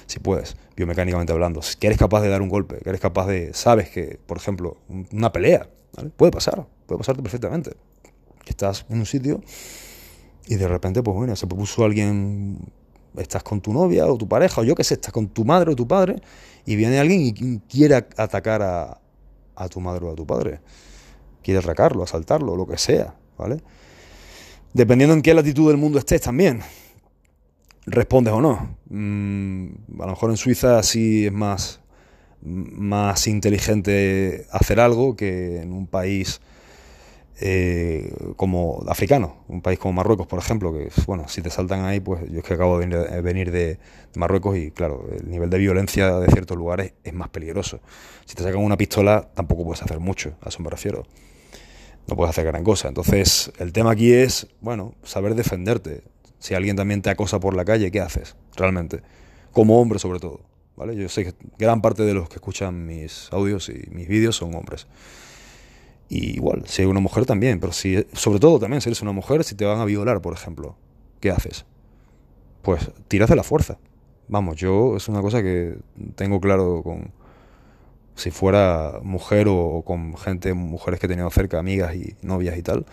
si 0.06 0.18
puedes, 0.18 0.56
biomecánicamente 0.76 1.32
hablando, 1.32 1.60
que 1.78 1.86
eres 1.86 1.98
capaz 1.98 2.22
de 2.22 2.28
dar 2.28 2.42
un 2.42 2.48
golpe, 2.48 2.78
que 2.78 2.88
eres 2.88 3.00
capaz 3.00 3.26
de, 3.26 3.52
sabes 3.54 3.90
que, 3.90 4.18
por 4.26 4.36
ejemplo, 4.36 4.78
una 5.12 5.32
pelea, 5.32 5.68
puede 6.16 6.32
pasar, 6.32 6.66
puede 6.86 6.98
pasarte 6.98 7.22
perfectamente, 7.22 7.72
estás 8.46 8.86
en 8.88 8.98
un 8.98 9.06
sitio 9.06 9.40
y 10.46 10.56
de 10.56 10.66
repente, 10.66 11.02
pues 11.02 11.16
bueno, 11.16 11.36
se 11.36 11.46
propuso 11.46 11.84
alguien, 11.84 12.58
estás 13.16 13.42
con 13.42 13.60
tu 13.60 13.72
novia 13.72 14.06
o 14.06 14.16
tu 14.16 14.28
pareja, 14.28 14.62
o 14.62 14.64
yo 14.64 14.74
qué 14.74 14.84
sé, 14.84 14.94
estás 14.94 15.12
con 15.12 15.28
tu 15.28 15.44
madre 15.44 15.72
o 15.72 15.76
tu 15.76 15.86
padre, 15.86 16.16
y 16.64 16.76
viene 16.76 16.98
alguien 16.98 17.20
y 17.20 17.58
quiere 17.60 17.94
atacar 17.94 18.62
a, 18.62 19.00
a 19.54 19.68
tu 19.68 19.80
madre 19.80 20.06
o 20.06 20.12
a 20.12 20.14
tu 20.14 20.26
padre, 20.26 20.60
quiere 21.42 21.60
atracarlo, 21.60 22.02
asaltarlo, 22.02 22.56
lo 22.56 22.66
que 22.66 22.78
sea, 22.78 23.14
¿vale? 23.36 23.62
Dependiendo 24.72 25.14
en 25.14 25.22
qué 25.22 25.34
latitud 25.34 25.68
del 25.68 25.76
mundo 25.76 25.98
estés 25.98 26.20
también, 26.20 26.60
respondes 27.87 28.34
o 28.34 28.40
no. 28.40 28.76
Mm, 28.90 30.00
a 30.00 30.06
lo 30.06 30.10
mejor 30.12 30.30
en 30.30 30.37
Suiza 30.37 30.82
sí 30.82 31.26
es 31.26 31.32
más, 31.32 31.80
más 32.42 33.26
inteligente 33.26 34.46
hacer 34.50 34.80
algo 34.80 35.16
que 35.16 35.62
en 35.62 35.72
un 35.72 35.87
país 35.87 36.40
eh, 37.40 38.12
como 38.37 38.82
africano, 38.88 39.44
un 39.46 39.62
país 39.62 39.78
como 39.78 39.92
Marruecos, 39.92 40.26
por 40.26 40.40
ejemplo, 40.40 40.72
que 40.72 40.90
bueno, 41.06 41.28
si 41.28 41.40
te 41.40 41.50
saltan 41.50 41.84
ahí, 41.84 42.00
pues 42.00 42.28
yo 42.30 42.38
es 42.38 42.44
que 42.44 42.54
acabo 42.54 42.80
de 42.80 43.22
venir 43.22 43.52
de, 43.52 43.78
Marruecos 44.16 44.58
y 44.58 44.72
claro, 44.72 45.08
el 45.16 45.30
nivel 45.30 45.48
de 45.48 45.58
violencia 45.58 46.18
de 46.18 46.26
ciertos 46.32 46.56
lugares 46.56 46.94
es 47.04 47.14
más 47.14 47.28
peligroso. 47.28 47.80
Si 48.25 48.34
te 48.34 48.42
sacan 48.42 48.60
una 48.60 48.76
pistola, 48.76 49.28
tampoco 49.34 49.64
puedes 49.64 49.82
hacer 49.82 50.00
mucho, 50.00 50.34
a 50.42 50.48
eso 50.48 50.60
me 50.62 50.70
refiero. 50.70 51.04
No 52.08 52.16
puedes 52.16 52.30
hacer 52.30 52.46
gran 52.46 52.64
cosa. 52.64 52.88
Entonces, 52.88 53.52
el 53.58 53.72
tema 53.72 53.92
aquí 53.92 54.12
es, 54.12 54.48
bueno, 54.60 54.94
saber 55.02 55.34
defenderte. 55.34 56.02
Si 56.38 56.54
alguien 56.54 56.76
también 56.76 57.02
te 57.02 57.10
acosa 57.10 57.38
por 57.38 57.54
la 57.54 57.64
calle, 57.64 57.90
¿qué 57.90 58.00
haces? 58.00 58.36
Realmente. 58.56 59.02
Como 59.52 59.80
hombre, 59.80 59.98
sobre 59.98 60.18
todo. 60.18 60.40
¿Vale? 60.76 60.96
Yo 60.96 61.08
sé 61.08 61.24
que 61.24 61.34
gran 61.58 61.82
parte 61.82 62.04
de 62.04 62.14
los 62.14 62.28
que 62.28 62.36
escuchan 62.36 62.86
mis 62.86 63.28
audios 63.32 63.68
y 63.68 63.90
mis 63.90 64.08
vídeos 64.08 64.36
son 64.36 64.54
hombres. 64.54 64.86
Y 66.08 66.36
igual, 66.36 66.62
si 66.66 66.82
hay 66.82 66.88
una 66.88 67.00
mujer 67.00 67.26
también, 67.26 67.60
pero 67.60 67.72
si, 67.72 68.06
sobre 68.12 68.38
todo 68.38 68.58
también, 68.58 68.80
si 68.80 68.88
eres 68.88 69.02
una 69.02 69.12
mujer, 69.12 69.44
si 69.44 69.54
te 69.54 69.64
van 69.64 69.80
a 69.80 69.84
violar, 69.84 70.22
por 70.22 70.32
ejemplo, 70.32 70.76
¿qué 71.20 71.30
haces? 71.30 71.66
Pues 72.62 72.90
tiras 73.08 73.28
de 73.28 73.36
la 73.36 73.42
fuerza. 73.42 73.78
Vamos, 74.28 74.56
yo 74.56 74.96
es 74.96 75.08
una 75.08 75.20
cosa 75.20 75.42
que 75.42 75.78
tengo 76.14 76.40
claro 76.40 76.82
con 76.82 77.12
si 78.18 78.32
fuera 78.32 78.98
mujer 79.02 79.46
o, 79.48 79.82
con 79.87 80.16
gente, 80.16 80.52
mujeres 80.52 80.98
que 80.98 81.06
he 81.06 81.08
tenido 81.08 81.30
cerca, 81.30 81.58
amigas 81.58 81.94
y 81.94 82.16
novias 82.22 82.58
y 82.58 82.62
tal. 82.62 82.84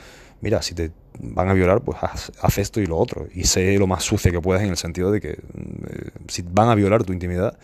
Mira, 0.42 0.62
si 0.62 0.76
te 0.76 0.92
van 1.20 1.50
a 1.50 1.54
violar, 1.54 1.82
pues 1.82 1.98
haz, 2.02 2.58
esto 2.58 2.80
y 2.80 2.86
lo 2.86 2.98
otro. 2.98 3.28
Y 3.34 3.46
sé 3.46 3.78
lo 3.80 3.88
más 3.88 4.04
sucio 4.04 4.32
que 4.32 4.40
puedas 4.40 4.62
en 4.62 4.70
el 4.70 4.78
sentido 4.78 5.12
de 5.12 5.22
que 5.22 5.30
eh, 5.30 6.10
si 6.28 6.44
van 6.44 6.70
a 6.70 6.76
violar 6.76 7.04
tu 7.04 7.12
intimidad, 7.12 7.58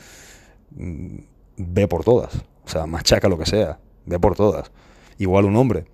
mm, 0.71 1.17
ve 1.57 1.87
por 1.87 2.03
todas. 2.03 2.33
O 2.65 2.69
sea, 2.69 2.87
machaca 2.87 3.29
lo 3.29 3.37
que 3.37 3.45
sea, 3.45 3.79
ve 4.05 4.19
por 4.19 4.35
todas. 4.35 4.71
Igual 5.19 5.45
un 5.45 5.55
hombre. 5.55 5.85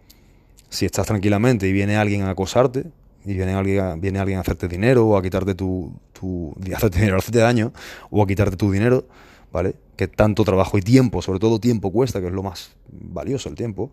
Si 0.70 0.86
estás 0.86 1.08
tranquilamente 1.08 1.68
y 1.68 1.74
viene 1.74 1.98
alguien 1.98 2.24
a 2.24 2.30
acosarte, 2.30 2.86
y 3.26 3.34
viene 3.34 3.56
alguien, 3.56 4.00
viene 4.00 4.20
alguien 4.20 4.38
a 4.38 4.42
hacerte 4.42 4.70
dinero 4.70 5.06
o 5.06 5.18
a 5.18 5.22
quitarte 5.22 5.54
tu, 5.54 5.92
tu 6.14 6.56
a 6.74 6.78
hacerte 6.78 7.00
dinero, 7.00 7.18
a 7.18 7.20
hacerte 7.20 7.40
daño 7.40 7.74
o 8.10 8.24
a 8.24 8.28
quitarte 8.28 8.56
tu 8.56 8.72
dinero, 8.72 9.06
¿vale? 9.52 9.76
Que 9.96 10.08
tanto 10.08 10.44
trabajo 10.44 10.78
y 10.78 10.82
tiempo, 10.82 11.22
sobre 11.22 11.40
todo 11.40 11.60
tiempo 11.60 11.92
cuesta, 11.92 12.20
que 12.22 12.28
es 12.28 12.34
lo 12.34 12.44
más 12.44 12.76
valioso 12.92 13.50
el 13.50 13.56
tiempo, 13.56 13.92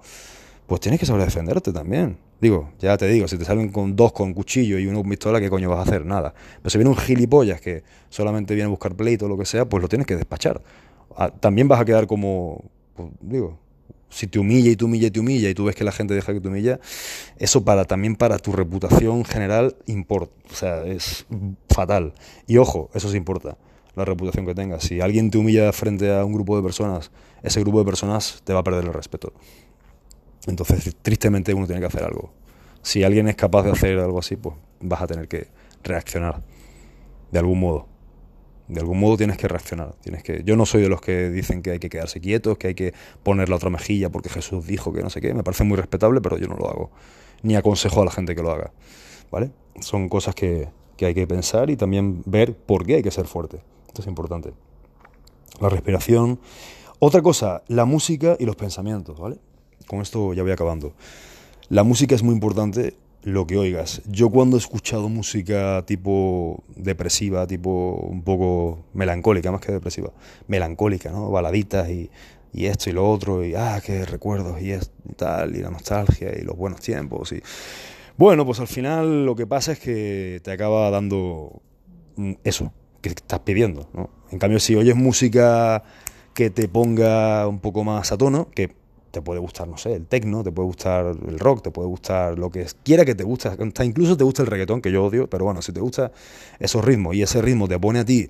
pues 0.67 0.81
tienes 0.81 1.01
que 1.01 1.07
saber 1.07 1.25
defenderte 1.25 1.73
también. 1.73 2.19
Digo, 2.41 2.71
ya 2.79 2.97
te 2.97 3.07
digo, 3.09 3.29
si 3.29 3.39
te 3.39 3.45
salen 3.45 3.71
con 3.71 3.97
dos 3.97 4.13
con 4.13 4.35
cuchillo 4.35 4.79
y 4.79 4.87
uno 4.87 5.01
con 5.01 5.11
pistola, 5.11 5.41
¿qué 5.41 5.51
coño 5.51 5.71
vas 5.71 5.79
a 5.79 5.83
hacer? 5.83 6.05
Nada. 6.05 6.35
Pero 6.59 6.71
si 6.71 6.79
viene 6.79 6.91
un 6.91 6.97
gilipollas 6.97 7.61
que 7.61 7.83
solamente 8.09 8.55
viene 8.55 8.67
a 8.67 8.71
buscar 8.71 8.95
pleito 8.95 9.27
o 9.27 9.29
lo 9.29 9.39
que 9.39 9.47
sea, 9.47 9.69
pues 9.69 9.83
lo 9.83 9.89
tienes 9.89 10.07
que 10.07 10.17
despachar. 10.17 10.61
Ah, 11.17 11.31
también 11.31 11.69
vas 11.69 11.81
a 11.81 11.85
quedar 11.85 12.07
como, 12.07 12.65
pues, 12.95 13.09
digo, 13.21 13.59
si 14.15 14.27
te 14.27 14.39
humilla 14.39 14.71
y 14.71 14.77
te 14.77 14.85
humilla 14.85 15.09
y 15.09 15.11
te 15.11 15.21
humilla 15.21 15.51
y 15.51 15.55
tú 15.55 15.65
ves 15.65 15.75
que 15.75 15.85
la 15.85 15.93
gente 15.93 16.15
deja 16.15 16.33
que 16.33 16.41
te 16.41 16.49
humilla, 16.49 16.79
eso 17.39 17.65
para 17.65 17.85
también 17.85 18.15
para 18.15 18.39
tu 18.39 18.53
reputación 18.53 19.25
general 19.25 19.77
importa, 19.87 20.33
o 20.51 20.55
sea, 20.55 20.85
es 20.85 21.27
fatal. 21.69 22.15
Y 22.47 22.59
ojo, 22.59 22.91
eso 22.95 23.11
sí 23.11 23.17
importa, 23.17 23.57
la 23.97 24.05
reputación 24.05 24.47
que 24.47 24.55
tengas. 24.55 24.85
Si 24.85 25.01
alguien 25.01 25.31
te 25.31 25.39
humilla 25.39 25.73
frente 25.73 26.13
a 26.15 26.25
un 26.25 26.33
grupo 26.33 26.57
de 26.57 26.63
personas, 26.63 27.11
ese 27.43 27.61
grupo 27.61 27.79
de 27.79 27.85
personas 27.85 28.43
te 28.45 28.53
va 28.53 28.61
a 28.61 28.65
perder 28.65 28.85
el 28.85 28.93
respeto. 28.93 29.33
Entonces, 30.47 30.97
tristemente 31.03 31.55
uno 31.55 31.67
tiene 31.67 31.81
que 31.81 31.87
hacer 31.87 32.05
algo. 32.05 32.33
Si 32.83 33.03
alguien 33.03 33.29
es 33.29 33.37
capaz 33.37 33.63
de 33.63 33.71
hacer 33.73 33.99
algo 33.99 34.19
así, 34.19 34.37
pues 34.37 34.57
vas 34.81 35.03
a 35.03 35.07
tener 35.07 35.29
que 35.29 35.49
reaccionar 35.83 36.43
de 37.31 37.39
algún 37.39 37.61
modo 37.61 37.89
de 38.69 38.81
algún 38.81 38.99
modo 38.99 39.17
tienes 39.17 39.37
que 39.37 39.49
reaccionar. 39.49 39.95
Tienes 40.01 40.23
que, 40.23 40.43
yo 40.45 40.57
no 40.57 40.67
soy 40.67 40.83
de 40.83 40.89
los 40.89 41.01
que 41.01 41.29
dicen 41.31 41.63
que 41.63 41.73
hay 41.73 41.79
que 41.79 41.91
quedarse 41.91 42.21
quietos, 42.21 42.57
que 42.59 42.69
hay 42.69 42.75
que 42.75 42.95
poner 43.23 43.49
la 43.49 43.57
otra 43.57 43.71
mejilla 43.71 44.11
porque 44.11 44.29
Jesús 44.29 44.67
dijo 44.67 44.93
que 44.93 45.03
no 45.03 45.11
sé 45.11 45.21
qué. 45.21 45.35
Me 45.35 45.43
parece 45.43 45.65
muy 45.65 45.77
respetable, 45.77 46.21
pero 46.21 46.39
yo 46.39 46.47
no 46.47 46.57
lo 46.57 46.69
hago. 46.69 46.91
Ni 47.43 47.57
aconsejo 47.57 48.03
a 48.03 48.05
la 48.07 48.11
gente 48.11 48.35
que 48.35 48.43
lo 48.43 48.51
haga. 48.51 48.73
¿Vale? 49.31 49.51
Son 49.81 50.09
cosas 50.09 50.35
que, 50.35 50.69
que 50.97 51.07
hay 51.07 51.15
que 51.15 51.27
pensar 51.27 51.69
y 51.71 51.77
también 51.77 52.23
ver 52.25 52.57
por 52.57 52.87
qué 52.87 52.97
hay 52.97 53.03
que 53.03 53.11
ser 53.11 53.27
fuerte. 53.27 53.61
Esto 53.95 54.03
es 54.03 54.09
importante. 54.09 54.53
La 55.61 55.69
respiración. 55.69 56.41
Otra 56.99 57.23
cosa, 57.23 57.63
la 57.69 57.85
música 57.85 58.37
y 58.41 58.45
los 58.45 58.57
pensamientos, 58.57 59.21
¿vale? 59.21 59.39
Con 59.87 60.01
esto 60.01 60.35
ya 60.35 60.43
voy 60.43 60.51
acabando. 60.51 60.95
La 61.69 61.85
música 61.85 62.17
es 62.17 62.25
muy 62.25 62.35
importante 62.35 62.97
lo 63.23 63.47
que 63.47 63.57
oigas. 63.57 64.03
Yo 64.09 64.31
cuando 64.31 64.57
he 64.57 64.59
escuchado 64.59 65.09
música 65.09 65.85
tipo 65.87 66.65
depresiva, 66.75 67.47
tipo 67.47 67.93
un 68.11 68.23
poco 68.23 68.81
melancólica, 68.95 69.53
más 69.53 69.61
que 69.61 69.71
depresiva, 69.71 70.11
melancólica, 70.49 71.13
¿no? 71.13 71.31
Baladitas 71.31 71.89
y, 71.89 72.11
y 72.53 72.67
esto 72.67 72.91
y 72.91 72.95
lo 72.95 73.09
otro, 73.09 73.45
y 73.45 73.55
ah, 73.55 73.81
qué 73.81 74.05
recuerdos, 74.05 74.61
y, 74.61 74.73
esto, 74.73 74.93
y 75.09 75.13
tal, 75.13 75.55
y 75.55 75.61
la 75.61 75.71
nostalgia, 75.71 76.37
y 76.37 76.43
los 76.43 76.57
buenos 76.57 76.81
tiempos, 76.81 77.31
y... 77.31 77.41
Bueno, 78.17 78.45
pues 78.45 78.59
al 78.59 78.67
final 78.67 79.25
lo 79.25 79.37
que 79.37 79.47
pasa 79.47 79.71
es 79.71 79.79
que 79.79 80.41
te 80.43 80.51
acaba 80.51 80.91
dando 80.91 81.63
mm, 82.17 82.33
eso 82.43 82.73
que 83.13 83.23
estás 83.23 83.41
pidiendo, 83.41 83.89
¿no? 83.93 84.11
En 84.31 84.39
cambio, 84.39 84.59
si 84.59 84.75
oyes 84.75 84.97
música 84.97 85.83
que 86.33 86.51
te 86.51 86.69
ponga 86.69 87.47
un 87.47 87.61
poco 87.61 87.85
más 87.85 88.11
a 88.13 88.19
tono, 88.19 88.49
que 88.51 88.75
te 89.11 89.23
puede 89.23 89.39
gustar, 89.39 89.69
no 89.69 89.77
sé, 89.77 89.95
el 89.95 90.07
techno, 90.07 90.43
te 90.43 90.51
puede 90.51 90.67
gustar 90.67 91.07
el 91.07 91.39
rock, 91.39 91.63
te 91.63 91.71
puede 91.71 91.87
gustar 91.89 92.39
lo 92.39 92.51
que 92.51 92.67
quiera 92.83 93.05
que 93.05 93.15
te 93.15 93.23
guste, 93.23 93.49
hasta 93.49 93.85
incluso 93.85 94.17
te 94.17 94.25
gusta 94.25 94.43
el 94.43 94.49
reggaetón, 94.49 94.81
que 94.81 94.91
yo 94.91 95.05
odio, 95.05 95.29
pero 95.31 95.45
bueno, 95.45 95.63
si 95.63 95.73
te 95.73 95.81
gusta 95.81 96.11
esos 96.59 96.85
ritmos 96.85 97.15
y 97.15 97.23
ese 97.23 97.41
ritmo 97.41 97.69
te 97.69 97.79
pone 97.79 98.01
a 98.01 98.05
ti 98.05 98.29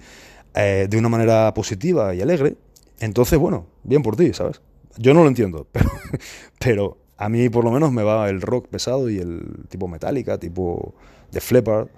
eh, 0.54 0.87
de 0.90 0.98
una 0.98 1.08
manera 1.08 1.54
positiva 1.54 2.14
y 2.14 2.20
alegre, 2.20 2.56
entonces, 3.00 3.38
bueno, 3.38 3.66
bien 3.82 4.02
por 4.02 4.16
ti, 4.16 4.34
¿sabes? 4.34 4.60
Yo 4.98 5.14
no 5.14 5.22
lo 5.22 5.28
entiendo, 5.28 5.66
pero, 6.58 6.98
a 7.16 7.28
mí 7.28 7.48
por 7.48 7.64
lo 7.64 7.70
menos 7.70 7.92
me 7.92 8.02
va 8.02 8.28
el 8.28 8.40
rock 8.42 8.68
pesado 8.68 9.08
y 9.08 9.18
el 9.18 9.66
tipo 9.68 9.88
metálica, 9.88 10.38
tipo 10.38 10.94
de 11.30 11.40
Flepper, 11.40 11.88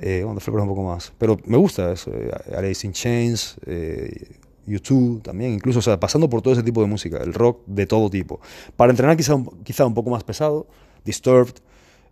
eh, 0.00 0.22
bueno, 0.24 0.34
de 0.36 0.40
Flepper 0.40 0.62
un 0.62 0.68
poco 0.68 0.82
más, 0.84 1.12
pero 1.18 1.38
me 1.44 1.56
gusta 1.56 1.92
eso, 1.92 2.10
eh, 2.12 2.30
Alice 2.56 2.86
in 2.86 2.92
Chains, 2.92 3.56
eh, 3.66 4.36
YouTube 4.66 5.22
también, 5.22 5.52
incluso, 5.52 5.78
o 5.78 5.82
sea, 5.82 5.98
pasando 5.98 6.28
por 6.28 6.42
todo 6.42 6.54
ese 6.54 6.62
tipo 6.62 6.80
de 6.80 6.86
música, 6.86 7.18
el 7.18 7.32
rock 7.34 7.62
de 7.66 7.86
todo 7.86 8.10
tipo. 8.10 8.40
Para 8.76 8.90
entrenar 8.90 9.16
quizá 9.16 9.34
un, 9.34 9.46
quizá 9.64 9.86
un 9.86 9.94
poco 9.94 10.10
más 10.10 10.24
pesado, 10.24 10.66
Disturbed, 11.04 11.54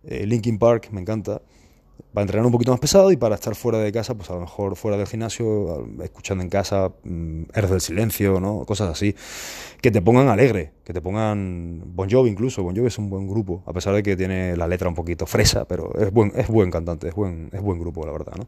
eh, 0.03 0.25
Linkin 0.25 0.57
Park, 0.57 0.89
me 0.91 1.01
encanta. 1.01 1.41
Para 2.13 2.23
entrenar 2.23 2.45
un 2.45 2.51
poquito 2.51 2.71
más 2.71 2.79
pesado 2.79 3.11
y 3.11 3.17
para 3.17 3.35
estar 3.35 3.55
fuera 3.55 3.77
de 3.79 3.91
casa, 3.91 4.15
pues 4.15 4.29
a 4.29 4.33
lo 4.33 4.41
mejor 4.41 4.75
fuera 4.75 4.97
del 4.97 5.07
gimnasio, 5.07 5.87
escuchando 6.03 6.43
en 6.43 6.49
casa, 6.49 6.91
mmm, 7.03 7.43
del 7.53 7.81
Silencio, 7.81 8.39
¿no? 8.39 8.65
Cosas 8.65 8.89
así. 8.89 9.15
Que 9.81 9.91
te 9.91 10.01
pongan 10.01 10.27
alegre, 10.27 10.71
que 10.83 10.93
te 10.93 11.01
pongan 11.01 11.83
Bon 11.95 12.09
Jovi 12.09 12.29
incluso. 12.29 12.63
Bon 12.63 12.75
Jovi 12.75 12.87
es 12.87 12.97
un 12.97 13.09
buen 13.09 13.27
grupo, 13.27 13.63
a 13.65 13.73
pesar 13.73 13.93
de 13.93 14.01
que 14.03 14.15
tiene 14.15 14.57
la 14.57 14.67
letra 14.67 14.89
un 14.89 14.95
poquito 14.95 15.25
fresa, 15.25 15.65
pero 15.65 15.93
es 15.99 16.11
buen, 16.11 16.31
es 16.35 16.47
buen 16.47 16.71
cantante, 16.71 17.09
es 17.09 17.13
buen, 17.13 17.49
es 17.53 17.61
buen 17.61 17.79
grupo, 17.79 18.05
la 18.05 18.11
verdad, 18.11 18.33
¿no? 18.37 18.47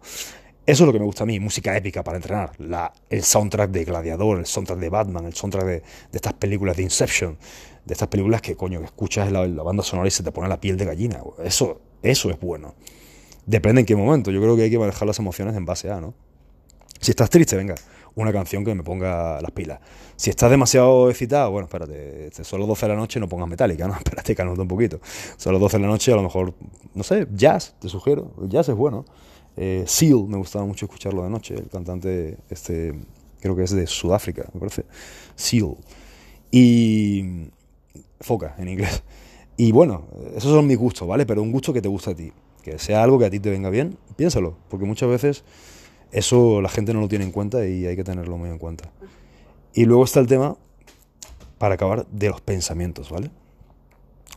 Eso 0.70 0.84
es 0.84 0.86
lo 0.86 0.94
que 0.94 1.00
me 1.00 1.06
gusta 1.06 1.24
a 1.24 1.26
mí, 1.26 1.40
música 1.40 1.76
épica 1.76 2.04
para 2.04 2.18
entrenar. 2.18 2.52
La, 2.60 2.94
el 3.10 3.24
soundtrack 3.24 3.72
de 3.72 3.86
Gladiador, 3.86 4.38
el 4.38 4.46
soundtrack 4.46 4.78
de 4.78 4.90
Batman, 4.90 5.26
el 5.26 5.34
soundtrack 5.34 5.66
de, 5.66 5.84
estas 6.12 6.34
películas 6.34 6.78
de 6.78 6.84
Inception, 6.84 7.40
de 7.86 7.94
estas 7.94 8.08
películas 8.08 8.40
que, 8.44 8.56
coño, 8.56 8.78
que 8.78 8.86
escuchas 8.86 9.32
la, 9.32 9.48
la, 9.48 9.64
banda 9.64 9.82
sonora 9.82 10.08
y 10.08 10.12
se 10.12 10.22
te 10.22 10.32
pone 10.32 10.48
la 10.48 10.62
piel 10.62 10.78
de 10.78 10.86
gallina. 10.86 11.24
Eso, 11.44 11.82
eso 12.04 12.30
es 12.30 12.40
bueno. 12.40 12.76
Depende 13.50 13.82
en 13.82 13.88
qué 13.88 13.96
momento. 13.96 14.30
Yo 14.30 14.40
creo 14.40 14.56
que 14.56 14.62
hay 14.62 14.70
que 14.70 14.78
manejar 14.78 15.08
las 15.08 15.18
emociones 15.18 15.56
en 15.56 15.66
base 15.66 15.90
a, 15.90 16.00
¿no? 16.00 16.14
Si 17.02 17.10
estás 17.10 17.32
triste, 17.32 17.56
venga, 17.56 17.74
una 18.14 18.32
canción 18.32 18.64
que 18.64 18.76
me 18.76 18.84
ponga 18.84 19.42
las 19.42 19.50
pilas. 19.50 19.80
Si 20.16 20.30
estás 20.30 20.52
demasiado 20.52 21.10
excitado, 21.10 21.50
bueno, 21.50 21.66
espérate, 21.66 22.28
este, 22.28 22.44
son 22.44 22.60
las 22.60 22.68
12 22.68 22.86
de 22.86 22.94
la 22.94 23.00
noche, 23.00 23.20
no 23.20 23.28
pongas 23.28 23.50
metálica, 23.50 23.88
¿no? 23.88 23.96
Espérate, 23.98 24.36
calmate 24.36 24.62
un 24.62 24.68
poquito. 24.68 25.00
Son 25.36 25.52
las 25.52 25.60
12 25.60 25.78
de 25.78 25.82
la 25.82 25.90
noche, 25.90 26.14
a 26.14 26.16
lo 26.16 26.22
mejor, 26.22 26.54
no 26.94 27.02
sé, 27.02 27.26
jazz, 27.34 27.74
te 27.80 27.90
sugiero. 27.90 28.32
Jazz 28.48 28.70
es 28.70 28.76
bueno. 28.76 29.04
Eh, 29.58 29.84
Seal, 29.88 30.28
me 30.28 30.38
gustaba 30.38 30.66
mucho 30.66 30.86
escucharlo 30.86 31.24
de 31.24 31.32
noche, 31.32 31.56
el 31.56 31.70
cantante, 31.70 32.38
este, 32.52 32.94
creo 33.40 33.56
que 33.56 33.64
es 33.64 33.72
de 33.72 33.88
Sudáfrica, 33.88 34.46
me 34.54 34.60
parece. 34.60 34.86
Seal. 35.36 35.76
Y. 36.52 37.50
Foca, 38.22 38.54
en 38.60 38.68
inglés. 38.68 39.02
Y 39.58 39.72
bueno, 39.72 40.06
esos 40.36 40.52
son 40.52 40.68
mis 40.68 40.78
gustos, 40.78 41.08
¿vale? 41.08 41.26
Pero 41.26 41.42
un 41.42 41.52
gusto 41.52 41.74
que 41.74 41.82
te 41.82 41.88
guste 41.88 42.12
a 42.12 42.16
ti. 42.16 42.32
Que 42.70 42.80
sea 42.80 43.04
algo 43.04 43.18
que 43.18 43.26
a 43.26 43.30
ti 43.30 43.40
te 43.40 43.50
venga 43.50 43.70
bien, 43.70 43.98
piénsalo. 44.16 44.58
Porque 44.70 44.86
muchas 44.86 45.10
veces 45.10 45.44
eso 46.12 46.62
la 46.62 46.70
gente 46.70 46.94
no 46.94 47.02
lo 47.02 47.08
tiene 47.08 47.26
en 47.26 47.32
cuenta 47.32 47.66
y 47.68 47.86
hay 47.86 47.96
que 47.96 48.04
tenerlo 48.04 48.38
muy 48.38 48.50
en 48.50 48.60
cuenta. 48.60 48.92
Y 49.74 49.86
luego 49.86 50.04
está 50.04 50.20
el 50.20 50.28
tema, 50.28 50.56
para 51.58 51.76
acabar, 51.76 52.06
de 52.08 52.30
los 52.30 52.42
pensamientos, 52.42 53.10
¿vale? 53.10 53.32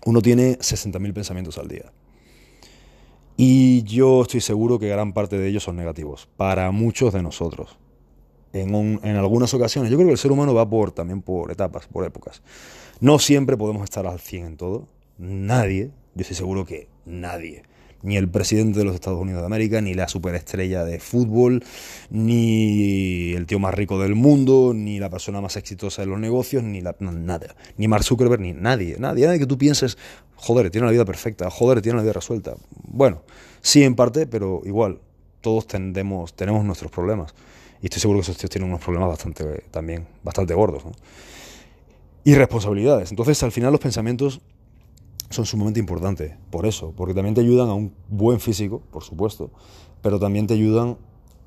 Uno 0.05 0.21
tiene 0.21 0.59
60.000 0.59 1.13
pensamientos 1.13 1.59
al 1.59 1.69
día. 1.69 1.93
Y 3.37 3.83
yo 3.85 4.23
estoy 4.23 4.41
seguro 4.41 4.79
que 4.79 4.89
gran 4.89 5.13
parte 5.13 5.39
de 5.39 5.49
ellos 5.49 5.63
son 5.63 5.77
negativos, 5.77 6.29
para 6.37 6.71
muchos 6.71 7.13
de 7.13 7.23
nosotros. 7.23 7.79
En, 8.53 8.75
en, 8.75 9.17
algunas 9.17 9.55
ocasiones, 9.55 9.91
yo 9.91 9.97
creo 9.97 10.09
que 10.09 10.13
el 10.13 10.19
ser 10.19 10.33
humano 10.33 10.53
va 10.53 10.69
por, 10.69 10.93
también 10.93 11.23
por 11.23 11.51
etapas, 11.51 11.87
por 11.87 12.05
épocas. 12.05 12.43
No 13.01 13.19
siempre 13.19 13.57
podemos 13.57 13.85
estar 13.85 14.07
al 14.07 14.21
100 14.21 14.47
en 14.47 14.57
todo. 14.57 14.89
Nadie, 15.19 15.91
yo 16.15 16.21
estoy 16.21 16.37
seguro 16.37 16.67
que 16.67 16.89
nadie, 17.07 17.63
Ni 18.03 18.17
el 18.17 18.29
presidente 18.29 18.81
de 18.81 18.85
los 18.85 18.95
Estados 18.95 19.21
Unidos 19.21 19.43
de 19.43 19.47
América, 19.47 19.81
ni 19.81 19.95
la 19.95 20.09
superestrella 20.09 20.85
de 20.85 20.99
fútbol, 20.99 21.65
ni 22.11 23.33
el 23.33 23.47
tío 23.47 23.59
más 23.59 23.75
rico 23.75 23.99
del 23.99 24.15
mundo, 24.15 24.73
ni 24.75 24.99
la 24.99 25.09
persona 25.09 25.41
más 25.41 25.57
exitosa 25.57 26.03
de 26.03 26.07
los 26.07 26.19
negocios, 26.19 26.65
ni 26.65 26.81
la, 26.81 26.97
nada. 26.99 27.55
Ni 27.77 27.89
Mark 27.89 28.05
Zuckerberg, 28.05 28.41
ni 28.41 28.53
nadie. 28.53 28.97
Nadie, 28.99 29.39
que 29.39 29.47
tú 29.47 29.57
pienses, 29.57 29.99
joder, 30.37 30.71
tiene 30.71 30.87
la 30.87 30.93
vida 30.93 31.05
perfecta, 31.05 31.49
joder, 31.51 31.81
tiene 31.81 31.97
la 31.97 32.03
vida 32.03 32.13
resuelta. 32.13 32.55
Bueno, 32.85 33.23
sí 33.61 33.85
en 33.85 33.95
parte, 33.95 34.27
pero 34.27 34.63
igual, 34.65 35.01
todos 35.41 35.67
tendemos, 35.67 36.35
tenemos 36.35 36.65
nuestros 36.65 36.91
problemas. 36.91 37.35
Y 37.83 37.87
estoy 37.87 38.01
seguro 38.01 38.19
que 38.19 38.23
esos 38.23 38.37
tíos 38.37 38.51
tienen 38.51 38.69
unos 38.69 38.81
problemas 38.81 39.09
bastante, 39.09 39.65
también, 39.71 40.07
bastante 40.23 40.55
gordos. 40.55 40.85
Y 42.25 42.35
responsabilidades. 42.35 43.11
Entonces, 43.11 43.43
al 43.43 43.51
final, 43.51 43.73
los 43.73 43.81
pensamientos 43.81 44.41
son 45.33 45.47
sumamente 45.47 45.81
importantes. 45.81 46.37
Por 46.51 46.67
eso, 46.67 46.93
porque 46.97 47.15
también 47.15 47.35
te 47.35 47.41
ayudan 47.41 47.69
a 47.69 47.75
un 47.75 47.95
buen 48.09 48.41
físico, 48.41 48.83
por 48.91 49.03
supuesto, 49.03 49.51
pero 50.01 50.19
también 50.19 50.47
te 50.47 50.55
ayudan 50.55 50.99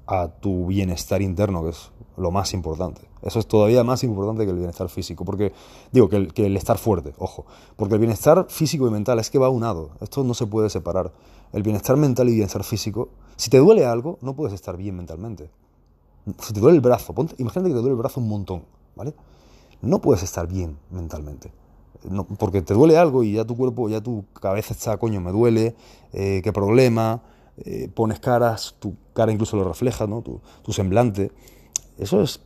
a 0.07 0.27
tu 0.27 0.67
bienestar 0.67 1.21
interno, 1.21 1.63
que 1.63 1.69
es 1.69 1.91
lo 2.17 2.31
más 2.31 2.53
importante. 2.53 3.01
Eso 3.21 3.39
es 3.39 3.47
todavía 3.47 3.83
más 3.83 4.03
importante 4.03 4.45
que 4.45 4.51
el 4.51 4.57
bienestar 4.57 4.87
físico, 4.89 5.25
porque 5.25 5.51
digo 5.91 6.09
que 6.09 6.45
el, 6.45 6.57
estar 6.57 6.77
fuerte, 6.77 7.13
ojo, 7.17 7.45
porque 7.75 7.95
el 7.95 7.99
bienestar 7.99 8.45
físico 8.49 8.87
y 8.87 8.91
mental 8.91 9.19
es 9.19 9.29
que 9.29 9.39
va 9.39 9.49
unado, 9.49 9.91
esto 9.99 10.23
no 10.23 10.33
se 10.33 10.45
puede 10.45 10.69
separar. 10.69 11.11
El 11.51 11.63
bienestar 11.63 11.97
mental 11.97 12.29
y 12.29 12.33
bienestar 12.33 12.63
físico, 12.63 13.09
si 13.35 13.49
te 13.49 13.57
duele 13.57 13.85
algo, 13.85 14.19
no 14.21 14.35
puedes 14.35 14.53
estar 14.53 14.77
bien 14.77 14.95
mentalmente. 14.95 15.49
Si 16.39 16.53
te 16.53 16.59
duele 16.59 16.75
el 16.75 16.81
brazo, 16.81 17.13
imagínate 17.37 17.69
que 17.69 17.75
te 17.75 17.81
duele 17.81 17.91
el 17.91 17.97
brazo 17.97 18.19
un 18.19 18.27
montón, 18.27 18.63
¿vale? 18.95 19.13
No 19.81 20.01
puedes 20.01 20.23
estar 20.23 20.47
bien 20.47 20.77
mentalmente. 20.91 21.51
Porque 22.37 22.61
te 22.61 22.73
duele 22.73 22.97
algo 22.97 23.23
y 23.23 23.33
ya 23.33 23.45
tu 23.45 23.55
cuerpo, 23.55 23.89
ya 23.89 24.01
tu 24.01 24.25
cabeza 24.33 24.73
está, 24.73 24.97
coño, 24.97 25.21
me 25.21 25.31
duele, 25.31 25.75
eh, 26.13 26.41
qué 26.43 26.53
problema, 26.53 27.21
eh, 27.65 27.89
pones 27.93 28.19
caras, 28.19 28.75
tu 28.79 28.95
cara 29.13 29.31
incluso 29.31 29.57
lo 29.57 29.63
refleja, 29.63 30.07
¿no? 30.07 30.21
Tu, 30.21 30.73
semblante. 30.73 31.31
Eso 31.97 32.21
es, 32.21 32.41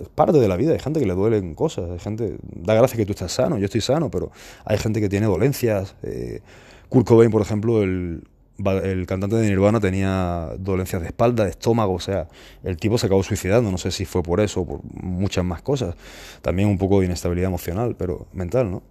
es, 0.00 0.08
parte 0.14 0.38
de 0.38 0.48
la 0.48 0.56
vida. 0.56 0.72
Hay 0.72 0.78
gente 0.78 1.00
que 1.00 1.06
le 1.06 1.14
duelen 1.14 1.54
cosas, 1.54 1.90
hay 1.90 1.98
gente, 1.98 2.38
da 2.42 2.74
gracia 2.74 2.96
que 2.96 3.06
tú 3.06 3.12
estás 3.12 3.32
sano, 3.32 3.58
yo 3.58 3.66
estoy 3.66 3.80
sano, 3.80 4.10
pero 4.10 4.30
hay 4.64 4.78
gente 4.78 5.00
que 5.00 5.08
tiene 5.08 5.26
dolencias. 5.26 5.94
Eh, 6.02 6.40
Kurt 6.88 7.06
Cobain, 7.06 7.30
por 7.30 7.42
ejemplo, 7.42 7.82
el, 7.82 8.24
el 8.58 9.06
cantante 9.06 9.36
de 9.36 9.48
Nirvana 9.48 9.80
tenía 9.80 10.50
dolencias 10.58 11.02
de 11.02 11.08
espalda, 11.08 11.44
de 11.44 11.50
estómago, 11.50 11.94
o 11.94 12.00
sea, 12.00 12.28
el 12.64 12.76
tipo 12.76 12.98
se 12.98 13.06
acabó 13.06 13.22
suicidando, 13.22 13.70
no 13.70 13.78
sé 13.78 13.90
si 13.90 14.04
fue 14.04 14.22
por 14.22 14.40
eso 14.40 14.62
o 14.62 14.66
por 14.66 14.80
muchas 14.84 15.44
más 15.44 15.62
cosas. 15.62 15.94
También 16.42 16.68
un 16.68 16.78
poco 16.78 17.00
de 17.00 17.06
inestabilidad 17.06 17.48
emocional, 17.48 17.96
pero 17.96 18.26
mental, 18.32 18.70
¿no? 18.70 18.82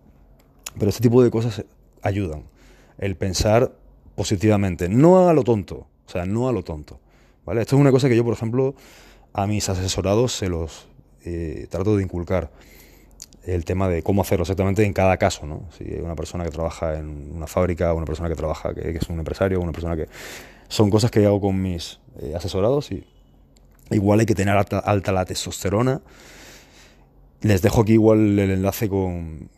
Pero 0.78 0.90
este 0.90 1.02
tipo 1.02 1.24
de 1.24 1.32
cosas 1.32 1.66
ayudan. 2.02 2.44
El 2.98 3.16
pensar 3.16 3.72
positivamente, 4.16 4.88
no 4.90 5.28
a 5.28 5.34
lo 5.34 5.44
tonto, 5.44 5.88
o 6.06 6.10
sea, 6.10 6.26
no 6.26 6.48
a 6.48 6.52
lo 6.52 6.64
tonto. 6.64 7.00
¿Vale? 7.46 7.62
Esto 7.62 7.76
es 7.76 7.82
una 7.82 7.92
cosa 7.92 8.10
que 8.10 8.16
yo, 8.16 8.24
por 8.24 8.34
ejemplo, 8.34 8.76
a 9.34 9.48
mis 9.48 9.68
asesorados 9.70 10.34
se 10.34 10.50
los 10.50 10.88
eh, 11.26 11.68
trato 11.70 11.96
de 11.98 12.04
inculcar 12.04 12.52
el 13.46 13.66
tema 13.66 13.88
de 13.90 14.02
cómo 14.02 14.22
hacerlo 14.22 14.44
exactamente 14.44 14.84
en 14.84 14.94
cada 14.94 15.18
caso, 15.18 15.46
¿no? 15.46 15.70
Si 15.78 15.84
hay 15.84 16.02
una 16.02 16.16
persona 16.16 16.44
que 16.44 16.52
trabaja 16.52 16.98
en 16.98 17.32
una 17.36 17.48
fábrica, 17.48 17.94
una 17.94 18.06
persona 18.06 18.30
que 18.30 18.36
trabaja, 18.36 18.74
que, 18.74 18.90
es 18.90 19.10
un 19.10 19.20
empresario, 19.20 19.60
una 19.62 19.72
persona 19.72 19.96
que... 19.96 20.08
Son 20.68 20.90
cosas 20.90 21.12
que 21.12 21.24
hago 21.26 21.40
con 21.40 21.62
mis 21.62 22.00
eh, 22.20 22.34
asesorados 22.36 22.92
y 22.92 23.06
igual 23.92 24.20
hay 24.20 24.26
que 24.26 24.34
tener 24.34 24.58
alta, 24.58 25.12
la 25.12 25.26
testosterona. 25.26 26.02
Les 27.42 27.62
dejo 27.62 27.82
aquí 27.82 27.94
igual 27.94 28.40
el 28.40 28.50
enlace 28.50 28.90
con, 28.90 29.50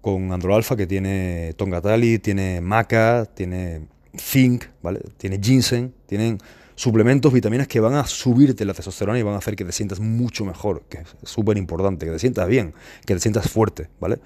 con 0.00 0.32
Androalfa, 0.32 0.76
que 0.76 0.88
tiene 0.88 1.54
Tongatali, 1.56 2.18
tiene 2.18 2.60
Maca, 2.60 3.26
tiene 3.32 3.82
Zinc, 4.18 4.64
¿vale? 4.82 5.00
Tiene 5.16 5.38
Ginseng, 5.40 5.92
tienen 6.06 6.38
suplementos, 6.74 7.32
vitaminas 7.32 7.68
que 7.68 7.80
van 7.80 7.94
a 7.94 8.06
subirte 8.06 8.64
la 8.64 8.74
testosterona 8.74 9.18
y 9.18 9.22
van 9.22 9.34
a 9.34 9.38
hacer 9.38 9.56
que 9.56 9.64
te 9.64 9.72
sientas 9.72 10.00
mucho 10.00 10.44
mejor, 10.44 10.82
que 10.88 10.98
es 10.98 11.08
súper 11.22 11.56
importante, 11.56 12.06
que 12.06 12.12
te 12.12 12.18
sientas 12.18 12.48
bien, 12.48 12.74
que 13.06 13.14
te 13.14 13.20
sientas 13.20 13.48
fuerte, 13.48 13.88
¿vale? 14.00 14.18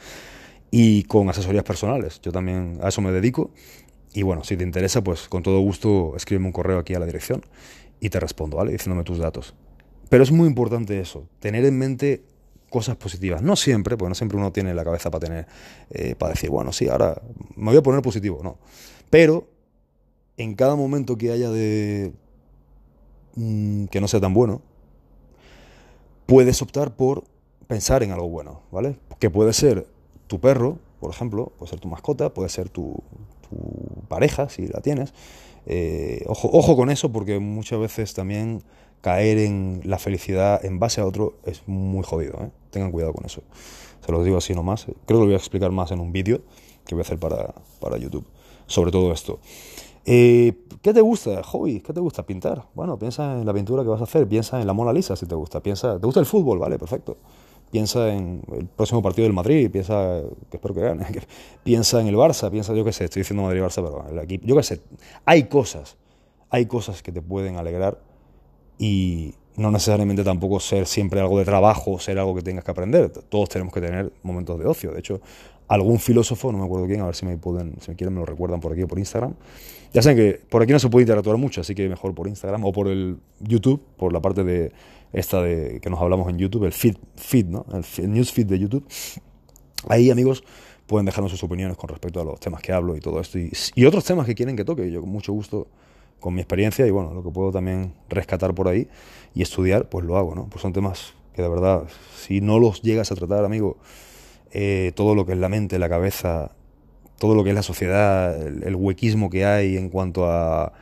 Y 0.71 1.05
con 1.05 1.29
asesorías 1.29 1.65
personales, 1.65 2.21
yo 2.23 2.33
también 2.33 2.79
a 2.83 2.89
eso 2.89 3.01
me 3.01 3.13
dedico. 3.13 3.51
Y 4.13 4.23
bueno, 4.23 4.45
si 4.45 4.57
te 4.57 4.65
interesa, 4.65 5.03
pues 5.03 5.29
con 5.29 5.43
todo 5.43 5.61
gusto 5.61 6.15
escríbeme 6.17 6.47
un 6.47 6.53
correo 6.53 6.79
aquí 6.79 6.95
a 6.95 6.99
la 6.99 7.07
dirección 7.07 7.43
y 8.01 8.11
te 8.11 8.19
respondo, 8.19 8.57
¿vale? 8.57 8.73
Diciéndome 8.73 9.05
tus 9.05 9.19
datos. 9.19 9.55
Pero 10.09 10.23
es 10.23 10.31
muy 10.31 10.47
importante 10.47 11.01
eso, 11.01 11.29
tener 11.41 11.65
en 11.65 11.79
mente 11.79 12.23
cosas 12.71 12.97
positivas. 12.97 13.43
No 13.43 13.57
siempre, 13.57 13.97
porque 13.97 14.11
no 14.11 14.15
siempre 14.15 14.39
uno 14.39 14.53
tiene 14.53 14.75
la 14.75 14.85
cabeza 14.85 15.11
para 15.11 15.27
tener, 15.27 15.47
eh, 15.91 16.15
para 16.15 16.33
decir, 16.33 16.51
bueno, 16.51 16.73
sí, 16.73 16.89
ahora 16.89 17.21
me 17.57 17.67
voy 17.67 17.77
a 17.77 17.83
poner 17.83 18.03
positivo, 18.03 18.41
no. 18.43 18.59
Pero 19.11 19.49
en 20.37 20.55
cada 20.55 20.77
momento 20.77 21.17
que 21.17 21.31
haya 21.31 21.51
de 21.51 22.13
Mm, 23.37 23.85
que 23.87 24.01
no 24.01 24.09
sea 24.09 24.19
tan 24.19 24.33
bueno, 24.33 24.63
puedes 26.25 26.63
optar 26.63 26.97
por 26.97 27.25
pensar 27.69 28.03
en 28.03 28.11
algo 28.11 28.29
bueno, 28.29 28.63
¿vale? 28.73 28.97
Que 29.19 29.29
puede 29.29 29.53
ser 29.53 29.87
tu 30.27 30.41
perro, 30.41 30.79
por 31.01 31.11
ejemplo, 31.11 31.53
puede 31.59 31.71
ser 31.71 31.79
tu 31.79 31.89
mascota, 31.89 32.33
puede 32.33 32.49
ser 32.49 32.71
tu, 32.71 33.03
pareja, 34.09 34.49
si 34.49 34.67
la 34.69 34.81
tienes. 34.81 35.13
Eh, 35.67 36.25
ojo, 36.27 36.49
ojo 36.53 36.77
con 36.77 36.91
eso, 36.91 37.13
porque 37.13 37.39
muchas 37.39 37.79
veces 37.79 38.15
también 38.15 38.63
caer 39.03 39.39
en 39.39 39.83
la 39.85 39.99
felicidad 39.99 40.65
en 40.65 40.79
base 40.79 41.01
a 41.01 41.07
otro 41.07 41.35
es 41.45 41.63
muy 41.67 42.03
jodido. 42.05 42.43
¿eh? 42.43 42.51
Tengan 42.71 42.91
cuidado 42.91 43.13
con 43.13 43.27
eso. 43.27 43.43
Se 44.05 44.11
los 44.13 44.25
digo 44.25 44.39
así 44.39 44.55
nomás. 44.55 44.85
Creo 44.87 44.97
que 45.07 45.15
lo 45.15 45.25
voy 45.27 45.35
a 45.35 45.37
explicar 45.37 45.71
más 45.71 45.91
en 45.91 46.01
un 46.01 46.13
vídeo 46.13 46.41
que 46.87 46.95
voy 46.95 47.03
a 47.03 47.05
hacer 47.05 47.19
para, 47.19 47.55
para 47.81 47.99
YouTube 47.99 48.27
sobre 48.67 48.91
todo 48.91 49.13
esto. 49.13 49.39
Eh, 50.07 50.55
¿Qué 50.83 50.95
te 50.95 51.01
gusta? 51.01 51.43
Hobby, 51.43 51.81
¿qué 51.81 51.93
te 51.93 51.99
gusta? 51.99 52.25
Pintar. 52.25 52.69
Bueno, 52.75 52.97
piensa 52.97 53.41
en 53.41 53.45
la 53.45 53.53
pintura 53.53 53.83
que 53.83 53.89
vas 53.89 54.01
a 54.01 54.05
hacer, 54.05 54.29
piensa 54.29 54.61
en 54.61 54.67
la 54.69 54.73
Mona 54.73 54.93
Lisa 54.93 55.17
si 55.17 55.27
te 55.27 55.35
gusta, 55.35 55.61
piensa, 55.61 55.99
¿te 55.99 56.07
gusta 56.07 56.21
el 56.21 56.27
fútbol? 56.27 56.61
Vale, 56.61 56.79
perfecto. 56.79 57.17
Piensa 57.73 58.09
en 58.15 58.41
el 58.53 58.67
próximo 58.67 59.03
partido 59.03 59.25
del 59.25 59.33
Madrid, 59.33 59.69
piensa, 59.69 60.23
que 60.49 60.59
espero 60.59 60.73
que 60.75 60.81
gane, 60.81 61.05
piensa 61.65 62.01
en 62.01 62.07
el 62.07 62.15
Barça, 62.15 62.49
piensa, 62.53 62.73
yo 62.73 62.85
qué 62.85 62.93
sé, 62.93 63.07
estoy 63.07 63.23
diciendo 63.23 63.43
Madrid-Barça, 63.43 63.83
pero 63.83 64.05
el 64.09 64.19
equipo, 64.21 64.47
yo 64.47 64.55
qué 64.55 64.63
sé, 64.63 64.81
hay 65.25 65.49
cosas, 65.49 65.97
hay 66.51 66.67
cosas 66.67 67.03
que 67.03 67.11
te 67.11 67.21
pueden 67.21 67.57
alegrar 67.57 67.99
y 68.79 69.35
no 69.57 69.73
necesariamente 69.73 70.23
tampoco 70.23 70.61
ser 70.61 70.87
siempre 70.87 71.19
algo 71.19 71.37
de 71.37 71.45
trabajo, 71.45 71.99
ser 71.99 72.21
algo 72.21 72.35
que 72.37 72.43
tengas 72.43 72.63
que 72.63 72.71
aprender. 72.71 73.11
Todos 73.11 73.49
tenemos 73.49 73.73
que 73.73 73.81
tener 73.81 74.13
momentos 74.23 74.59
de 74.59 74.67
ocio. 74.67 74.93
De 74.93 75.01
hecho, 75.01 75.21
algún 75.69 75.99
filósofo, 75.99 76.53
no 76.53 76.59
me 76.59 76.65
acuerdo 76.65 76.87
quién, 76.87 77.01
a 77.01 77.07
ver 77.07 77.15
si 77.15 77.27
me 77.27 77.37
pueden, 77.37 77.75
si 77.81 77.91
me 77.91 77.97
quieren 77.97 78.15
me 78.15 78.21
lo 78.21 78.27
recuerdan 78.27 78.61
por 78.61 78.73
aquí 78.73 78.83
o 78.83 78.89
por 78.89 78.99
Instagram. 78.99 79.35
Ya 79.93 80.03
saben 80.03 80.17
que 80.17 80.41
por 80.49 80.63
aquí 80.63 80.73
no 80.73 80.79
se 80.79 80.89
puede 80.89 81.03
interactuar 81.03 81.37
mucho, 81.37 81.61
así 81.61 81.75
que 81.75 81.89
mejor 81.89 82.15
por 82.15 82.29
Instagram 82.29 82.65
o 82.65 82.73
por 82.73 82.89
el 82.89 83.19
YouTube, 83.41 83.83
por 83.97 84.13
la 84.13 84.21
parte 84.21 84.45
de 84.45 84.73
esta 85.13 85.43
de 85.43 85.81
que 85.81 85.91
nos 85.91 86.01
hablamos 86.01 86.29
en 86.29 86.39
YouTube, 86.39 86.65
el 86.65 86.73
feed, 86.73 86.97
feed 87.17 87.47
¿no? 87.47 87.65
El, 87.73 88.13
newsfeed 88.13 88.47
de 88.47 88.59
YouTube. 88.59 88.87
Ahí, 89.89 90.11
amigos, 90.11 90.45
pueden 90.87 91.07
dejarnos 91.07 91.31
sus 91.31 91.43
opiniones 91.43 91.77
con 91.77 91.89
respecto 91.89 92.21
a 92.21 92.25
los 92.25 92.39
temas 92.39 92.61
que 92.61 92.73
hablo 92.73 92.97
y 92.97 93.01
todo 93.01 93.21
esto 93.21 93.39
y, 93.39 93.53
y 93.75 93.85
otros 93.85 94.05
temas 94.05 94.27
que 94.27 94.35
quieren 94.35 94.57
que 94.57 94.65
toque. 94.65 94.91
Yo 94.91 95.01
con 95.01 95.11
mucho 95.11 95.33
gusto 95.33 95.69
con 96.21 96.35
mi 96.35 96.41
experiencia 96.41 96.87
y 96.87 96.91
bueno, 96.91 97.15
lo 97.15 97.23
que 97.23 97.31
puedo 97.31 97.53
también 97.53 97.95
rescatar 98.09 98.55
por 98.55 98.69
ahí 98.69 98.89
y 99.35 99.43
estudiar, 99.43 99.89
pues 99.89 100.05
lo 100.05 100.17
hago, 100.17 100.35
¿no? 100.35 100.49
Pues 100.49 100.63
son 100.63 100.73
temas 100.73 101.15
que 101.35 101.43
de 101.43 101.49
verdad, 101.49 101.85
si 102.17 102.41
no 102.41 102.59
los 102.59 102.83
llegas 102.83 103.13
a 103.13 103.15
tratar, 103.15 103.45
amigo, 103.45 103.77
eh, 104.53 104.93
todo 104.95 105.15
lo 105.15 105.27
que 105.27 105.33
es 105.33 105.39
la 105.39 105.49
mente, 105.49 105.79
la 105.79 105.89
cabeza, 105.89 106.53
todo 107.19 107.35
lo 107.35 107.45
que 107.45 107.51
es 107.51 107.57
la 107.57 107.63
sociedad, 107.63 108.41
el, 108.47 108.75
huequismo 108.75 109.31
que 109.31 109.45
hay 109.45 109.77
en 109.77 109.89
cuanto 109.89 110.31
a 110.31 110.73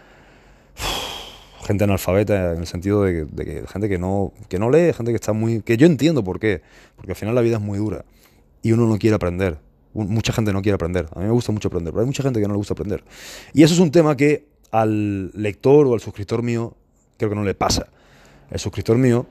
gente 1.66 1.84
analfabeta, 1.84 2.52
en 2.52 2.58
el 2.58 2.66
sentido 2.66 3.02
de, 3.04 3.26
que 3.36 3.64
gente 3.66 3.88
que 3.88 3.98
no, 3.98 4.32
que 4.48 4.58
no 4.58 4.70
lee, 4.70 4.92
gente 4.92 5.12
que 5.12 5.16
está 5.16 5.32
muy... 5.32 5.62
que 5.62 5.76
yo 5.76 5.86
entiendo 5.86 6.22
por 6.24 6.40
qué, 6.40 6.62
porque 6.96 7.12
al 7.12 7.16
final 7.16 7.34
la 7.34 7.40
vida 7.40 7.56
es 7.56 7.62
muy 7.62 7.78
dura 7.78 8.04
y 8.62 8.72
uno 8.72 8.86
no 8.86 8.98
quiere 8.98 9.16
aprender. 9.16 9.58
Mucha 9.92 10.32
gente 10.32 10.52
no 10.52 10.60
quiere 10.60 10.74
aprender. 10.74 11.06
A 11.14 11.20
mí 11.20 11.26
me 11.26 11.30
gusta 11.30 11.52
mucho 11.52 11.68
aprender, 11.68 11.92
pero 11.92 12.00
hay 12.00 12.06
mucha 12.06 12.24
gente 12.24 12.40
que 12.40 12.48
no 12.48 12.54
le 12.54 12.58
gusta 12.58 12.74
aprender. 12.74 13.04
Y 13.52 13.62
eso 13.62 13.74
es 13.74 13.80
un 13.80 13.92
tema 13.92 14.16
que 14.16 14.48
al 14.72 15.30
lector 15.34 15.86
o 15.86 15.94
al 15.94 16.00
suscriptor 16.00 16.42
mío 16.42 16.74
creo 17.16 17.30
que 17.30 17.36
no 17.36 17.44
le 17.44 17.54
pasa. 17.54 17.86
El 18.50 18.58
suscriptor 18.58 18.98
mío, 18.98 19.26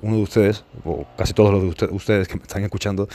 uno 0.00 0.16
de 0.16 0.22
ustedes, 0.22 0.64
o 0.84 1.04
casi 1.18 1.34
todos 1.34 1.52
los 1.52 1.76
de 1.76 1.86
ustedes 1.94 2.28
que 2.28 2.36
me 2.36 2.42
están 2.42 2.64
escuchando, 2.64 3.08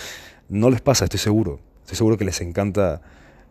no 0.51 0.69
les 0.69 0.81
pasa, 0.81 1.05
estoy 1.05 1.19
seguro. 1.19 1.59
Estoy 1.81 1.97
seguro 1.97 2.17
que 2.17 2.25
les 2.25 2.39
encanta 2.41 3.01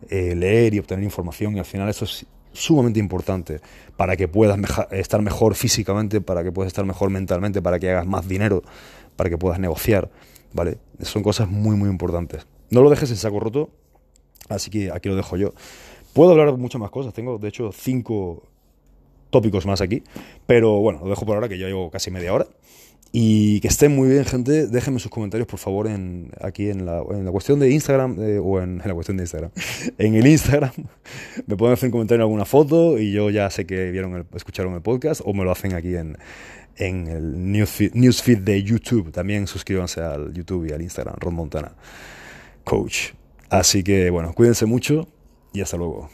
eh, 0.08 0.34
leer 0.34 0.74
y 0.74 0.78
obtener 0.78 1.02
información 1.02 1.56
y 1.56 1.58
al 1.58 1.64
final 1.64 1.88
eso 1.88 2.04
es 2.04 2.26
sumamente 2.52 3.00
importante 3.00 3.60
para 3.96 4.16
que 4.16 4.28
puedas 4.28 4.58
estar 4.90 5.22
mejor 5.22 5.54
físicamente, 5.54 6.20
para 6.20 6.44
que 6.44 6.52
puedas 6.52 6.68
estar 6.68 6.84
mejor 6.84 7.10
mentalmente, 7.10 7.62
para 7.62 7.78
que 7.78 7.90
hagas 7.90 8.06
más 8.06 8.28
dinero, 8.28 8.62
para 9.16 9.30
que 9.30 9.38
puedas 9.38 9.58
negociar, 9.58 10.10
¿vale? 10.52 10.78
Son 11.00 11.22
cosas 11.22 11.48
muy, 11.48 11.76
muy 11.76 11.88
importantes. 11.88 12.46
No 12.70 12.82
lo 12.82 12.90
dejes 12.90 13.10
en 13.10 13.16
saco 13.16 13.40
roto, 13.40 13.70
así 14.48 14.70
que 14.70 14.90
aquí 14.92 15.08
lo 15.08 15.16
dejo 15.16 15.36
yo. 15.36 15.54
Puedo 16.12 16.32
hablar 16.32 16.56
muchas 16.56 16.80
más 16.80 16.90
cosas, 16.90 17.14
tengo 17.14 17.38
de 17.38 17.48
hecho 17.48 17.72
cinco 17.72 18.42
tópicos 19.30 19.64
más 19.64 19.80
aquí, 19.80 20.02
pero 20.46 20.80
bueno, 20.80 21.00
lo 21.02 21.10
dejo 21.10 21.24
por 21.24 21.36
ahora 21.36 21.48
que 21.48 21.58
ya 21.58 21.66
llevo 21.66 21.90
casi 21.90 22.10
media 22.10 22.34
hora. 22.34 22.46
Y 23.12 23.60
que 23.60 23.68
estén 23.68 23.94
muy 23.94 24.08
bien, 24.08 24.24
gente. 24.24 24.68
Déjenme 24.68 25.00
sus 25.00 25.10
comentarios, 25.10 25.48
por 25.48 25.58
favor, 25.58 25.88
en, 25.88 26.30
aquí 26.40 26.70
en 26.70 26.86
la, 26.86 27.02
cuestión 27.32 27.58
de 27.58 27.70
Instagram, 27.70 28.16
eh, 28.20 28.38
o 28.38 28.60
en, 28.60 28.78
la 28.78 28.94
cuestión 28.94 29.16
de 29.16 29.24
Instagram, 29.24 29.50
en 29.98 30.14
el 30.14 30.26
Instagram. 30.26 30.70
Me 31.46 31.56
pueden 31.56 31.74
hacer 31.74 31.88
un 31.88 31.92
comentario 31.92 32.20
en 32.20 32.22
alguna 32.22 32.44
foto 32.44 32.98
y 32.98 33.10
yo 33.10 33.30
ya 33.30 33.50
sé 33.50 33.66
que 33.66 33.90
vieron 33.90 34.14
el, 34.14 34.26
escucharon 34.34 34.74
el 34.74 34.82
podcast, 34.82 35.22
o 35.24 35.32
me 35.32 35.44
lo 35.44 35.50
hacen 35.50 35.74
aquí 35.74 35.96
en, 35.96 36.18
en 36.76 37.08
el 37.08 37.50
newsfeed 37.50 38.38
de 38.38 38.62
YouTube. 38.62 39.10
También 39.10 39.48
suscríbanse 39.48 40.00
al 40.00 40.32
YouTube 40.32 40.68
y 40.68 40.72
al 40.72 40.82
Instagram, 40.82 41.16
Ron 41.18 41.34
Montana 41.34 41.72
Coach. 42.62 43.12
Así 43.48 43.82
que, 43.82 44.10
bueno, 44.10 44.32
cuídense 44.34 44.66
mucho 44.66 45.08
y 45.52 45.62
hasta 45.62 45.76
luego. 45.76 46.10